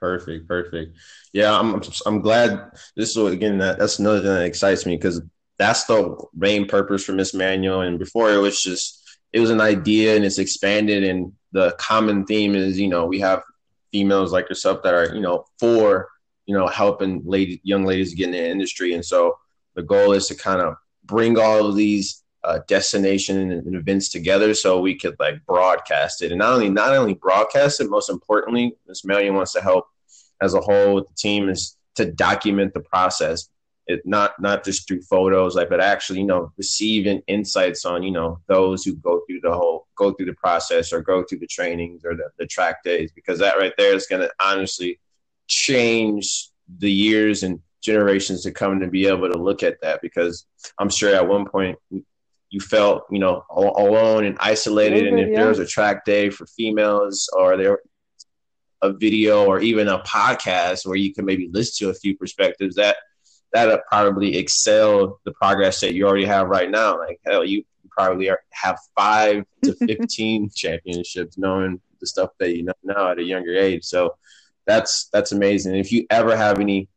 Perfect, 0.00 0.48
perfect. 0.48 0.96
Yeah, 1.32 1.58
I'm 1.58 1.82
I'm 2.06 2.20
glad 2.20 2.70
this 2.96 3.16
is 3.16 3.16
again 3.16 3.58
that 3.58 3.78
that's 3.78 3.98
another 3.98 4.20
thing 4.20 4.34
that 4.34 4.46
excites 4.46 4.86
me 4.86 4.96
because 4.96 5.20
that's 5.58 5.84
the 5.84 6.16
main 6.34 6.66
purpose 6.66 7.04
for 7.04 7.12
Miss 7.12 7.34
Manual. 7.34 7.80
And 7.80 7.98
before 7.98 8.32
it 8.32 8.38
was 8.38 8.62
just 8.62 9.07
it 9.32 9.40
was 9.40 9.50
an 9.50 9.60
idea 9.60 10.16
and 10.16 10.24
it's 10.24 10.38
expanded 10.38 11.04
and 11.04 11.32
the 11.52 11.72
common 11.78 12.24
theme 12.26 12.54
is 12.54 12.78
you 12.78 12.88
know 12.88 13.06
we 13.06 13.20
have 13.20 13.42
females 13.92 14.32
like 14.32 14.48
yourself 14.48 14.82
that 14.82 14.94
are 14.94 15.14
you 15.14 15.20
know 15.20 15.44
for 15.58 16.08
you 16.46 16.54
know 16.56 16.66
helping 16.66 17.22
lady 17.24 17.60
young 17.62 17.84
ladies 17.84 18.14
get 18.14 18.26
in 18.26 18.32
the 18.32 18.48
industry. 18.50 18.94
And 18.94 19.04
so 19.04 19.38
the 19.74 19.82
goal 19.82 20.12
is 20.12 20.26
to 20.28 20.34
kind 20.34 20.60
of 20.60 20.74
bring 21.04 21.38
all 21.38 21.66
of 21.66 21.76
these 21.76 22.22
uh, 22.44 22.60
destination 22.68 23.52
and, 23.52 23.74
events 23.74 24.08
together 24.08 24.54
so 24.54 24.80
we 24.80 24.94
could 24.94 25.16
like 25.18 25.44
broadcast 25.46 26.22
it. 26.22 26.32
And 26.32 26.38
not 26.38 26.54
only 26.54 26.70
not 26.70 26.96
only 26.96 27.14
broadcast 27.14 27.80
it 27.80 27.90
most 27.90 28.10
importantly 28.10 28.76
Miss 28.86 29.04
Manual 29.04 29.36
wants 29.36 29.52
to 29.52 29.60
help 29.60 29.86
as 30.40 30.54
a 30.54 30.60
whole 30.60 30.94
with 30.94 31.08
the 31.08 31.14
team 31.14 31.48
is 31.48 31.76
to 31.96 32.10
document 32.10 32.74
the 32.74 32.80
process 32.80 33.48
it 33.88 34.02
not 34.04 34.40
not 34.40 34.64
just 34.64 34.86
through 34.86 35.00
photos 35.02 35.56
like 35.56 35.70
but 35.70 35.80
actually 35.80 36.20
you 36.20 36.26
know 36.26 36.52
receiving 36.56 37.22
insights 37.26 37.84
on 37.84 38.02
you 38.02 38.10
know 38.10 38.38
those 38.46 38.84
who 38.84 38.94
go 38.96 39.22
through 39.26 39.40
the 39.40 39.52
whole 39.52 39.86
go 39.96 40.12
through 40.12 40.26
the 40.26 40.34
process 40.34 40.92
or 40.92 41.00
go 41.00 41.24
through 41.24 41.38
the 41.38 41.46
trainings 41.46 42.04
or 42.04 42.14
the, 42.14 42.28
the 42.38 42.46
track 42.46 42.84
days 42.84 43.10
because 43.12 43.38
that 43.38 43.56
right 43.56 43.72
there 43.78 43.94
is 43.94 44.06
going 44.06 44.20
to 44.20 44.30
honestly 44.40 45.00
change 45.48 46.50
the 46.78 46.92
years 46.92 47.42
and 47.42 47.60
generations 47.80 48.42
to 48.42 48.52
come 48.52 48.78
to 48.78 48.88
be 48.88 49.06
able 49.06 49.30
to 49.30 49.38
look 49.38 49.62
at 49.62 49.80
that 49.80 50.00
because 50.02 50.46
i'm 50.78 50.90
sure 50.90 51.14
at 51.14 51.26
one 51.26 51.46
point 51.46 51.78
you 52.50 52.60
felt 52.60 53.04
you 53.10 53.18
know 53.18 53.44
alone 53.50 54.24
and 54.24 54.36
isolated 54.40 55.06
and 55.06 55.18
if 55.18 55.28
yeah. 55.28 55.36
there 55.36 55.48
was 55.48 55.58
a 55.58 55.66
track 55.66 56.04
day 56.04 56.28
for 56.28 56.46
females 56.46 57.28
or 57.34 57.56
there 57.56 57.80
a 58.82 58.92
video 58.92 59.44
or 59.44 59.60
even 59.60 59.88
a 59.88 59.98
podcast 60.00 60.86
where 60.86 60.96
you 60.96 61.12
can 61.12 61.24
maybe 61.24 61.48
listen 61.52 61.86
to 61.86 61.90
a 61.90 61.94
few 61.94 62.16
perspectives 62.16 62.76
that 62.76 62.96
that 63.52 63.86
probably 63.86 64.36
excel 64.36 65.20
the 65.24 65.32
progress 65.32 65.80
that 65.80 65.94
you 65.94 66.06
already 66.06 66.26
have 66.26 66.48
right 66.48 66.70
now. 66.70 66.98
Like 66.98 67.20
hell, 67.26 67.44
you 67.44 67.64
probably 67.90 68.28
are, 68.30 68.40
have 68.50 68.78
five 68.94 69.44
to 69.64 69.74
fifteen 69.74 70.50
championships, 70.54 71.38
knowing 71.38 71.80
the 72.00 72.06
stuff 72.06 72.30
that 72.38 72.56
you 72.56 72.64
know 72.64 72.72
now 72.82 73.10
at 73.10 73.18
a 73.18 73.24
younger 73.24 73.54
age. 73.54 73.84
So 73.84 74.16
that's 74.66 75.08
that's 75.12 75.32
amazing. 75.32 75.76
If 75.76 75.92
you 75.92 76.06
ever 76.10 76.36
have 76.36 76.60
any 76.60 76.88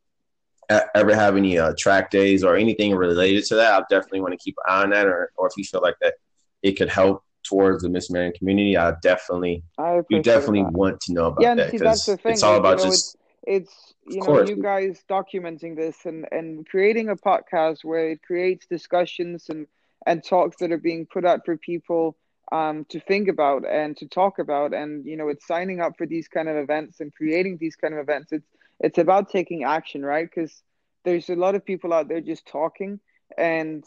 ever 0.94 1.14
have 1.14 1.36
any 1.36 1.58
uh, 1.58 1.74
track 1.78 2.10
days 2.10 2.44
or 2.44 2.56
anything 2.56 2.94
related 2.94 3.44
to 3.46 3.56
that, 3.56 3.72
I 3.72 3.84
definitely 3.90 4.20
want 4.20 4.32
to 4.32 4.38
keep 4.38 4.56
an 4.66 4.72
eye 4.72 4.82
on 4.82 4.90
that. 4.90 5.06
Or 5.06 5.32
or 5.36 5.46
if 5.48 5.54
you 5.56 5.64
feel 5.64 5.82
like 5.82 5.96
that 6.00 6.14
it 6.62 6.72
could 6.72 6.88
help 6.88 7.24
towards 7.42 7.82
the 7.82 7.88
Miss 7.88 8.10
Manual 8.10 8.32
community, 8.36 8.76
I 8.76 8.94
definitely 9.02 9.64
I 9.78 10.00
you 10.08 10.22
definitely 10.22 10.62
that. 10.62 10.72
want 10.72 11.00
to 11.02 11.12
know 11.12 11.26
about 11.26 11.42
yeah, 11.42 11.54
that 11.54 11.72
because 11.72 12.08
it's 12.08 12.42
all 12.42 12.56
about 12.56 12.78
just 12.78 13.16
it's 13.44 13.94
you 14.06 14.22
know 14.22 14.44
you 14.44 14.56
guys 14.56 15.02
documenting 15.10 15.76
this 15.76 16.04
and 16.04 16.26
and 16.30 16.68
creating 16.68 17.08
a 17.08 17.16
podcast 17.16 17.84
where 17.84 18.10
it 18.10 18.22
creates 18.22 18.66
discussions 18.66 19.48
and 19.48 19.66
and 20.06 20.24
talks 20.24 20.56
that 20.58 20.72
are 20.72 20.78
being 20.78 21.06
put 21.06 21.24
out 21.24 21.44
for 21.44 21.56
people 21.56 22.16
um, 22.50 22.84
to 22.86 23.00
think 23.00 23.28
about 23.28 23.64
and 23.66 23.96
to 23.96 24.06
talk 24.06 24.38
about. 24.38 24.74
And 24.74 25.04
you 25.06 25.16
know 25.16 25.28
it's 25.28 25.46
signing 25.46 25.80
up 25.80 25.96
for 25.98 26.06
these 26.06 26.28
kind 26.28 26.48
of 26.48 26.56
events 26.56 27.00
and 27.00 27.14
creating 27.14 27.58
these 27.58 27.76
kind 27.76 27.94
of 27.94 28.00
events. 28.00 28.32
It's 28.32 28.48
it's 28.80 28.98
about 28.98 29.30
taking 29.30 29.64
action 29.64 30.04
right? 30.04 30.28
Because 30.28 30.62
there's 31.04 31.28
a 31.28 31.36
lot 31.36 31.54
of 31.54 31.64
people 31.64 31.92
out 31.92 32.08
there 32.08 32.20
just 32.20 32.46
talking 32.46 33.00
and 33.36 33.84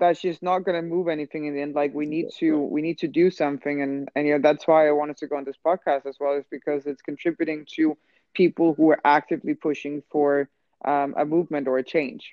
that's 0.00 0.20
just 0.20 0.42
not 0.42 0.60
going 0.60 0.80
to 0.80 0.82
move 0.82 1.08
anything 1.08 1.46
in 1.46 1.54
the 1.54 1.60
end. 1.60 1.74
Like 1.74 1.94
we 1.94 2.06
need 2.06 2.30
to 2.38 2.58
we 2.58 2.82
need 2.82 2.98
to 2.98 3.08
do 3.08 3.30
something. 3.30 3.82
And 3.82 4.08
and 4.14 4.26
you 4.26 4.34
know 4.34 4.40
that's 4.42 4.66
why 4.66 4.88
i 4.88 4.92
wanted 4.92 5.18
to 5.18 5.26
go 5.26 5.36
on 5.36 5.44
this 5.44 5.58
podcast 5.64 6.06
as 6.06 6.16
well 6.18 6.34
is 6.34 6.44
because 6.50 6.86
it's 6.86 7.02
contributing 7.02 7.66
to 7.76 7.96
people 8.34 8.74
who 8.74 8.90
are 8.90 9.00
actively 9.04 9.54
pushing 9.54 10.02
for 10.10 10.48
um, 10.84 11.14
a 11.16 11.24
movement 11.24 11.68
or 11.68 11.78
a 11.78 11.82
change. 11.82 12.32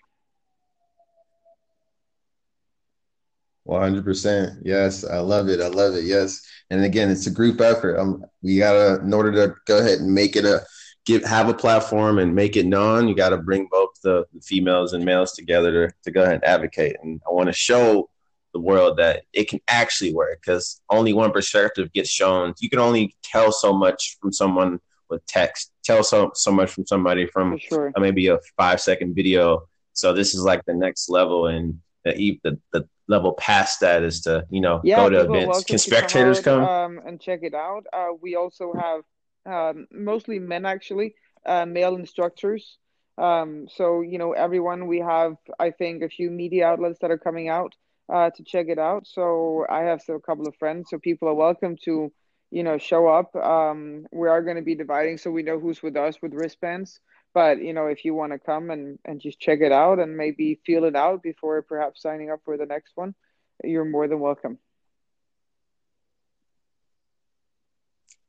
100%. 3.67 4.61
Yes, 4.63 5.05
I 5.05 5.19
love 5.19 5.47
it. 5.47 5.61
I 5.61 5.67
love 5.67 5.95
it. 5.95 6.03
Yes. 6.03 6.41
And 6.69 6.83
again, 6.83 7.09
it's 7.09 7.27
a 7.27 7.31
group 7.31 7.61
effort. 7.61 7.97
Um, 7.97 8.25
we 8.41 8.57
got 8.57 8.73
to, 8.73 9.03
in 9.03 9.13
order 9.13 9.31
to 9.31 9.55
go 9.65 9.77
ahead 9.77 9.99
and 9.99 10.13
make 10.13 10.35
it 10.35 10.45
a, 10.45 10.65
give, 11.05 11.23
have 11.23 11.47
a 11.47 11.53
platform 11.53 12.19
and 12.19 12.33
make 12.35 12.55
it 12.55 12.65
known, 12.65 13.07
you 13.07 13.15
got 13.15 13.29
to 13.29 13.37
bring 13.37 13.67
both 13.71 13.89
the, 14.03 14.25
the, 14.33 14.41
females 14.41 14.93
and 14.93 15.05
males 15.05 15.33
together 15.33 15.87
to, 15.87 15.93
to 16.03 16.11
go 16.11 16.23
ahead 16.23 16.35
and 16.35 16.43
advocate. 16.43 16.95
And 17.01 17.21
I 17.27 17.31
want 17.31 17.47
to 17.47 17.53
show 17.53 18.09
the 18.53 18.59
world 18.59 18.97
that 18.97 19.23
it 19.31 19.47
can 19.47 19.59
actually 19.67 20.13
work 20.13 20.41
because 20.41 20.81
only 20.89 21.13
one 21.13 21.31
perspective 21.31 21.93
gets 21.93 22.09
shown. 22.09 22.53
You 22.59 22.69
can 22.69 22.79
only 22.79 23.15
tell 23.23 23.51
so 23.51 23.73
much 23.73 24.17
from 24.19 24.33
someone 24.33 24.79
with 25.12 25.26
text. 25.28 25.71
Tell 25.84 26.04
so 26.04 26.32
so 26.34 26.52
much 26.52 26.71
from 26.71 26.86
somebody 26.86 27.28
from 27.28 27.58
sure. 27.60 27.91
maybe 27.97 28.28
a 28.28 28.39
five 28.58 28.82
second 28.82 29.13
video. 29.13 29.67
So 29.93 30.13
this 30.13 30.34
is 30.34 30.43
like 30.43 30.65
the 30.65 30.74
next 30.74 31.10
level, 31.10 31.47
and 31.47 31.80
the 32.04 32.39
the, 32.43 32.60
the 32.74 32.88
level 33.08 33.34
past 33.34 33.82
that 33.82 34.04
is 34.04 34.21
to 34.21 34.45
you 34.50 34.62
know 34.62 34.82
yeah, 34.84 34.95
go 34.95 35.10
to 35.10 35.19
events. 35.21 35.63
Can 35.65 35.78
spectators 35.78 36.39
come, 36.39 36.65
come? 36.65 36.97
Um, 36.97 37.02
and 37.06 37.21
check 37.21 37.41
it 37.43 37.54
out? 37.54 37.86
Uh, 37.93 38.10
we 38.19 38.36
also 38.36 38.74
have 38.74 39.02
um, 39.45 39.88
mostly 39.91 40.39
men 40.39 40.65
actually, 40.65 41.15
uh, 41.45 41.65
male 41.65 41.95
instructors. 41.95 42.78
Um, 43.17 43.67
so 43.69 44.02
you 44.02 44.17
know 44.17 44.32
everyone. 44.32 44.88
We 44.88 45.00
have 45.00 45.36
I 45.60 45.71
think 45.71 46.02
a 46.02 46.10
few 46.10 46.32
media 46.32 46.65
outlets 46.65 47.00
that 47.02 47.12
are 47.12 47.19
coming 47.19 47.50
out 47.50 47.76
uh, 48.12 48.30
to 48.32 48.43
check 48.43 48.67
it 48.69 48.80
out. 48.80 49.08
So 49.08 49.65
I 49.69 49.82
have 49.82 50.02
still 50.02 50.15
a 50.15 50.21
couple 50.21 50.47
of 50.47 50.56
friends. 50.56 50.89
So 50.89 50.97
people 50.97 51.28
are 51.28 51.34
welcome 51.34 51.76
to 51.86 52.12
you 52.51 52.63
know, 52.63 52.77
show 52.77 53.07
up. 53.07 53.35
Um, 53.35 54.05
we 54.11 54.27
are 54.27 54.43
going 54.43 54.57
to 54.57 54.61
be 54.61 54.75
dividing 54.75 55.17
so 55.17 55.31
we 55.31 55.41
know 55.41 55.59
who's 55.59 55.81
with 55.81 55.95
us 55.95 56.21
with 56.21 56.33
wristbands. 56.33 56.99
But, 57.33 57.61
you 57.61 57.73
know, 57.73 57.87
if 57.87 58.03
you 58.03 58.13
want 58.13 58.33
to 58.33 58.39
come 58.39 58.69
and, 58.69 58.99
and 59.05 59.21
just 59.21 59.39
check 59.39 59.61
it 59.61 59.71
out 59.71 59.99
and 59.99 60.17
maybe 60.17 60.59
feel 60.65 60.83
it 60.83 60.95
out 60.95 61.23
before 61.23 61.61
perhaps 61.61 62.01
signing 62.01 62.29
up 62.29 62.41
for 62.43 62.57
the 62.57 62.65
next 62.65 62.91
one, 62.95 63.15
you're 63.63 63.85
more 63.85 64.09
than 64.09 64.19
welcome. 64.19 64.57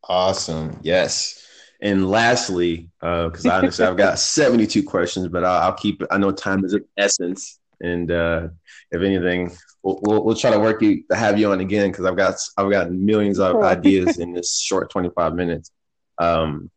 Awesome. 0.05 0.79
Yes. 0.83 1.45
And 1.81 2.09
lastly, 2.09 2.91
because 3.01 3.45
uh, 3.45 3.55
honestly, 3.55 3.85
I've 3.85 3.97
got 3.97 4.19
72 4.21 4.85
questions, 4.85 5.27
but 5.29 5.45
I'll, 5.45 5.63
I'll, 5.71 5.73
keep 5.75 6.03
it. 6.03 6.09
I 6.13 6.19
know 6.19 6.31
time 6.31 6.65
is 6.65 6.75
of 6.75 6.85
essence. 6.97 7.59
And 7.83 8.11
uh, 8.13 8.49
if 8.93 9.03
anything, 9.03 9.51
we'll, 9.83 9.99
we'll, 10.03 10.25
we'll, 10.25 10.37
try 10.37 10.53
to 10.53 10.61
work 10.61 10.81
you 10.83 11.03
to 11.11 11.17
have 11.17 11.39
you 11.39 11.51
on 11.51 11.61
again 11.61 11.91
because 11.91 12.05
I've 12.05 12.17
got 12.17 12.37
I've 12.57 12.71
got 12.71 12.93
millions 12.93 13.41
of 13.41 13.57
ideas 13.57 14.19
in 14.21 14.33
this 14.33 14.59
short 14.59 14.91
25 14.91 15.35
minutes. 15.35 15.71
Um, 16.19 16.71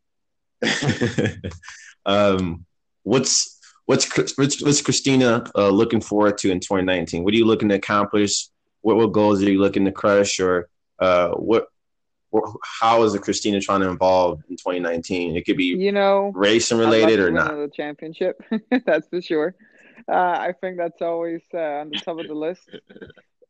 um, 2.06 2.65
what's 3.04 3.60
what's 3.86 4.18
what's, 4.38 4.62
what's 4.62 4.82
Christina 4.82 5.44
uh, 5.56 5.70
looking 5.70 6.02
forward 6.02 6.39
to 6.39 6.52
in 6.52 6.60
2019? 6.60 7.24
What 7.24 7.34
are 7.34 7.38
you 7.38 7.46
looking 7.46 7.70
to 7.70 7.76
accomplish? 7.76 8.48
What 8.82 8.98
what 8.98 9.12
goals 9.12 9.41
are 9.44 9.52
you 9.52 9.62
looking 9.62 9.86
to 9.86 9.91
crush, 9.91 10.39
or 10.39 10.70
uh, 11.00 11.30
what? 11.30 11.68
How 12.80 13.04
is 13.04 13.13
the 13.13 13.20
Christina 13.20 13.62
trying 13.62 13.80
to 13.82 13.89
involve 13.89 14.41
in 14.50 14.58
2019? 14.58 15.38
It 15.38 15.46
could 15.46 15.58
be 15.58 15.65
you 15.65 15.91
know 15.91 16.32
racing 16.36 16.78
related 16.78 17.20
or 17.20 17.32
not. 17.32 17.52
The 17.52 17.72
championship, 17.74 18.41
that's 18.86 19.08
for 19.08 19.22
sure. 19.22 19.56
Uh, 20.08 20.38
I 20.47 20.53
think 20.60 20.77
that's 20.77 21.01
always 21.01 21.41
uh, 21.53 21.81
on 21.81 21.89
the 21.89 21.99
top 21.99 22.19
of 22.19 22.27
the 22.27 22.34
list. 22.34 22.69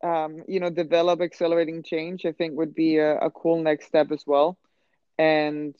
Um, 0.04 0.44
you 0.48 0.60
know, 0.60 0.70
develop 0.70 1.22
accelerating 1.22 1.84
change. 1.84 2.26
I 2.26 2.32
think 2.32 2.58
would 2.58 2.76
be 2.76 2.98
a, 2.98 3.18
a 3.18 3.32
cool 3.32 3.62
next 3.62 3.88
step 3.88 4.12
as 4.12 4.24
well. 4.26 4.58
And 5.18 5.76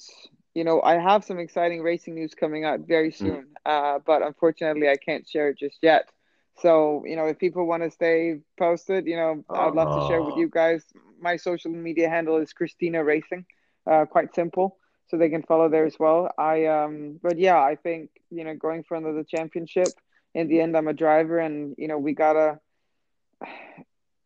you 0.56 0.64
know, 0.64 0.82
I 0.82 0.98
have 0.98 1.26
some 1.26 1.38
exciting 1.38 1.82
racing 1.82 2.16
news 2.16 2.34
coming 2.34 2.64
out 2.64 2.80
very 2.88 3.12
mm. 3.12 3.18
soon, 3.18 3.48
uh, 3.66 4.00
but 4.06 4.22
unfortunately, 4.22 4.90
I 4.90 4.96
can't 4.96 5.28
share 5.28 5.50
it 5.50 5.60
just 5.60 5.78
yet. 5.82 6.10
So, 6.58 7.04
you 7.06 7.18
know, 7.18 7.26
if 7.26 7.38
people 7.38 7.68
want 7.68 7.84
to 7.84 7.92
stay 7.92 8.40
posted, 8.58 9.06
you 9.06 9.18
know, 9.18 9.44
I'd 9.50 9.74
love 9.74 10.02
to 10.02 10.08
share 10.08 10.24
with 10.24 10.38
you 10.38 10.48
guys. 10.48 10.86
My 11.20 11.36
social 11.36 11.72
media 11.72 12.10
handle 12.10 12.38
is 12.38 12.54
Christina 12.54 13.04
Racing, 13.04 13.46
uh, 13.86 14.06
quite 14.06 14.34
simple, 14.34 14.78
so 15.08 15.18
they 15.18 15.30
can 15.30 15.44
follow 15.44 15.68
there 15.68 15.86
as 15.86 15.98
well. 16.00 16.32
I, 16.38 16.66
um, 16.68 17.20
but 17.22 17.38
yeah, 17.38 17.60
I 17.60 17.76
think 17.76 18.10
you 18.30 18.46
know, 18.46 18.56
going 18.56 18.84
for 18.84 18.96
another 18.96 19.24
championship, 19.24 19.90
in 20.36 20.48
the 20.48 20.62
end 20.62 20.78
i'm 20.78 20.88
a 20.88 20.94
driver 20.94 21.40
and 21.40 21.74
you 21.80 21.88
know 21.88 21.98
we 21.98 22.14
gotta 22.14 22.60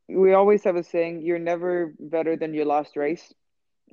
we 0.10 0.34
always 0.34 0.64
have 0.64 0.76
a 0.76 0.84
saying 0.84 1.22
you're 1.22 1.40
never 1.40 1.94
better 2.00 2.36
than 2.36 2.54
your 2.54 2.66
last 2.66 2.96
race. 2.96 3.34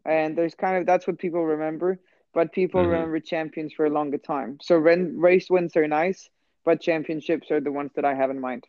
And 0.05 0.37
there's 0.37 0.55
kind 0.55 0.79
of 0.79 0.87
that's 0.87 1.07
what 1.07 1.19
people 1.19 1.45
remember 1.45 2.01
but 2.33 2.53
people 2.53 2.83
mm-hmm. 2.83 2.91
remember 2.91 3.19
champions 3.19 3.73
for 3.73 3.87
a 3.87 3.91
longer 3.91 4.19
time. 4.19 4.59
So 4.61 4.79
when 4.79 5.19
race 5.19 5.49
wins 5.49 5.77
are 5.77 5.89
nice 5.89 6.29
but 6.65 6.81
championships 6.81 7.51
are 7.51 7.61
the 7.61 7.71
ones 7.71 7.93
that 7.95 8.05
i 8.05 8.15
have 8.15 8.31
in 8.31 8.41
mind. 8.41 8.67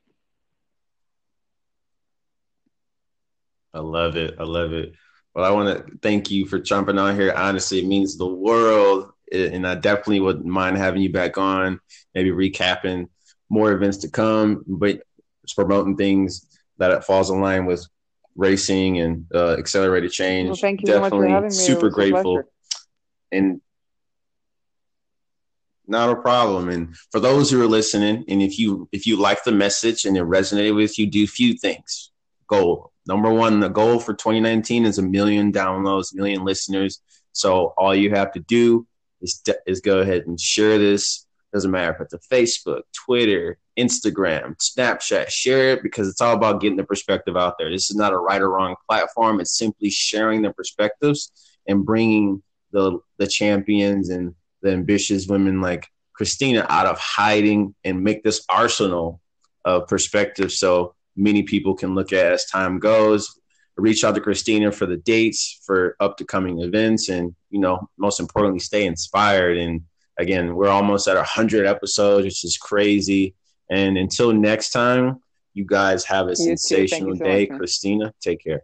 I 3.73 3.79
love 3.79 4.15
it. 4.15 4.36
I 4.39 4.43
love 4.43 4.73
it. 4.73 4.93
Well 5.33 5.45
i 5.45 5.51
want 5.51 5.88
to 5.88 5.97
thank 6.01 6.31
you 6.31 6.45
for 6.45 6.60
jumping 6.60 6.97
on 6.97 7.15
here. 7.15 7.33
Honestly 7.36 7.79
it 7.79 7.86
means 7.86 8.17
the 8.17 8.27
world 8.27 9.12
and 9.31 9.67
i 9.67 9.75
definitely 9.75 10.21
wouldn't 10.21 10.45
mind 10.45 10.77
having 10.77 11.01
you 11.01 11.12
back 11.12 11.38
on 11.38 11.81
maybe 12.15 12.31
recapping 12.31 13.10
more 13.49 13.71
events 13.71 13.97
to 13.99 14.10
come, 14.10 14.63
but 14.67 15.01
it's 15.43 15.53
promoting 15.53 15.95
things 15.95 16.45
that 16.77 16.91
it 16.91 17.03
falls 17.03 17.29
in 17.29 17.41
line 17.41 17.65
with 17.65 17.86
racing 18.36 18.99
and 18.99 19.25
uh, 19.33 19.53
accelerated 19.53 20.12
change. 20.12 20.47
Well, 20.47 20.55
thank 20.55 20.81
you 20.81 20.88
Definitely 20.88 21.10
so 21.10 21.17
much 21.17 21.25
for 21.25 21.29
having 21.29 21.49
me. 21.49 21.55
Super 21.55 21.89
grateful. 21.89 22.43
And 23.31 23.62
not 25.88 26.10
a 26.10 26.15
problem. 26.15 26.69
And 26.69 26.95
for 27.12 27.19
those 27.19 27.49
who 27.49 27.62
are 27.62 27.67
listening, 27.67 28.25
and 28.27 28.41
if 28.41 28.60
you 28.60 28.89
if 28.91 29.07
you 29.07 29.17
like 29.17 29.43
the 29.43 29.53
message 29.53 30.05
and 30.05 30.17
it 30.17 30.23
resonated 30.23 30.75
with 30.75 30.99
you, 30.99 31.07
do 31.07 31.23
a 31.23 31.27
few 31.27 31.53
things. 31.53 32.12
Goal 32.47 32.91
number 33.07 33.31
one, 33.31 33.60
the 33.60 33.69
goal 33.69 33.99
for 33.99 34.13
2019 34.13 34.86
is 34.86 34.97
a 34.97 35.01
million 35.01 35.51
downloads, 35.51 36.13
million 36.13 36.43
listeners. 36.43 37.01
So 37.31 37.73
all 37.77 37.95
you 37.95 38.12
have 38.12 38.33
to 38.33 38.39
do 38.41 38.86
is 39.21 39.41
is 39.65 39.81
go 39.81 39.99
ahead 39.99 40.23
and 40.27 40.39
share 40.39 40.77
this 40.77 41.25
Doesn't 41.53 41.71
matter 41.71 41.93
if 41.93 42.01
it's 42.01 42.13
a 42.13 42.33
Facebook, 42.33 42.81
Twitter, 42.93 43.57
Instagram, 43.77 44.55
Snapchat. 44.57 45.29
Share 45.29 45.69
it 45.69 45.83
because 45.83 46.10
it's 46.10 46.21
all 46.21 46.36
about 46.36 46.60
getting 46.60 46.77
the 46.77 46.83
perspective 46.83 47.38
out 47.38 47.55
there. 47.57 47.71
This 47.71 47.89
is 47.89 47.95
not 47.95 48.13
a 48.13 48.17
right 48.17 48.41
or 48.41 48.49
wrong 48.49 48.75
platform. 48.88 49.39
It's 49.39 49.57
simply 49.57 49.89
sharing 49.89 50.41
the 50.41 50.51
perspectives 50.51 51.31
and 51.67 51.86
bringing 51.86 52.43
the 52.71 52.99
the 53.17 53.27
champions 53.27 54.10
and 54.10 54.36
the 54.62 54.71
ambitious 54.71 55.27
women 55.27 55.62
like 55.62 55.88
Christina 56.13 56.65
out 56.69 56.88
of 56.88 56.99
hiding 56.99 57.75
and 57.83 58.03
make 58.03 58.23
this 58.23 58.43
arsenal 58.49 59.21
of 59.63 59.88
perspective 59.88 60.51
so 60.51 60.95
many 61.15 61.43
people 61.43 61.75
can 61.75 61.95
look 61.95 62.12
at 62.12 62.33
as 62.33 62.45
time 62.45 62.79
goes. 62.79 63.39
Reach 63.77 64.03
out 64.03 64.15
to 64.15 64.21
Christina 64.21 64.71
for 64.71 64.88
the 64.88 64.97
dates 64.97 65.62
for 65.65 65.95
up 65.99 66.17
to 66.17 66.25
coming 66.25 66.62
events 66.62 67.10
and 67.10 67.36
you 67.51 67.60
know 67.60 67.88
most 67.97 68.19
importantly 68.19 68.60
stay 68.60 68.86
inspired 68.86 69.57
and 69.57 69.81
again 70.19 70.56
we're 70.56 70.69
almost 70.69 71.08
at 71.08 71.15
100 71.15 71.65
episodes 71.65 72.25
which 72.25 72.43
is 72.43 72.58
crazy. 72.58 73.36
And 73.69 73.97
until 73.97 74.32
next 74.32 74.71
time 74.71 75.21
you 75.53 75.65
guys 75.65 76.06
have 76.06 76.27
a 76.27 76.30
you 76.30 76.36
sensational 76.36 77.15
so 77.15 77.23
day. 77.23 77.47
much, 77.49 77.58
christina 77.58 78.13
take 78.21 78.43
care 78.43 78.63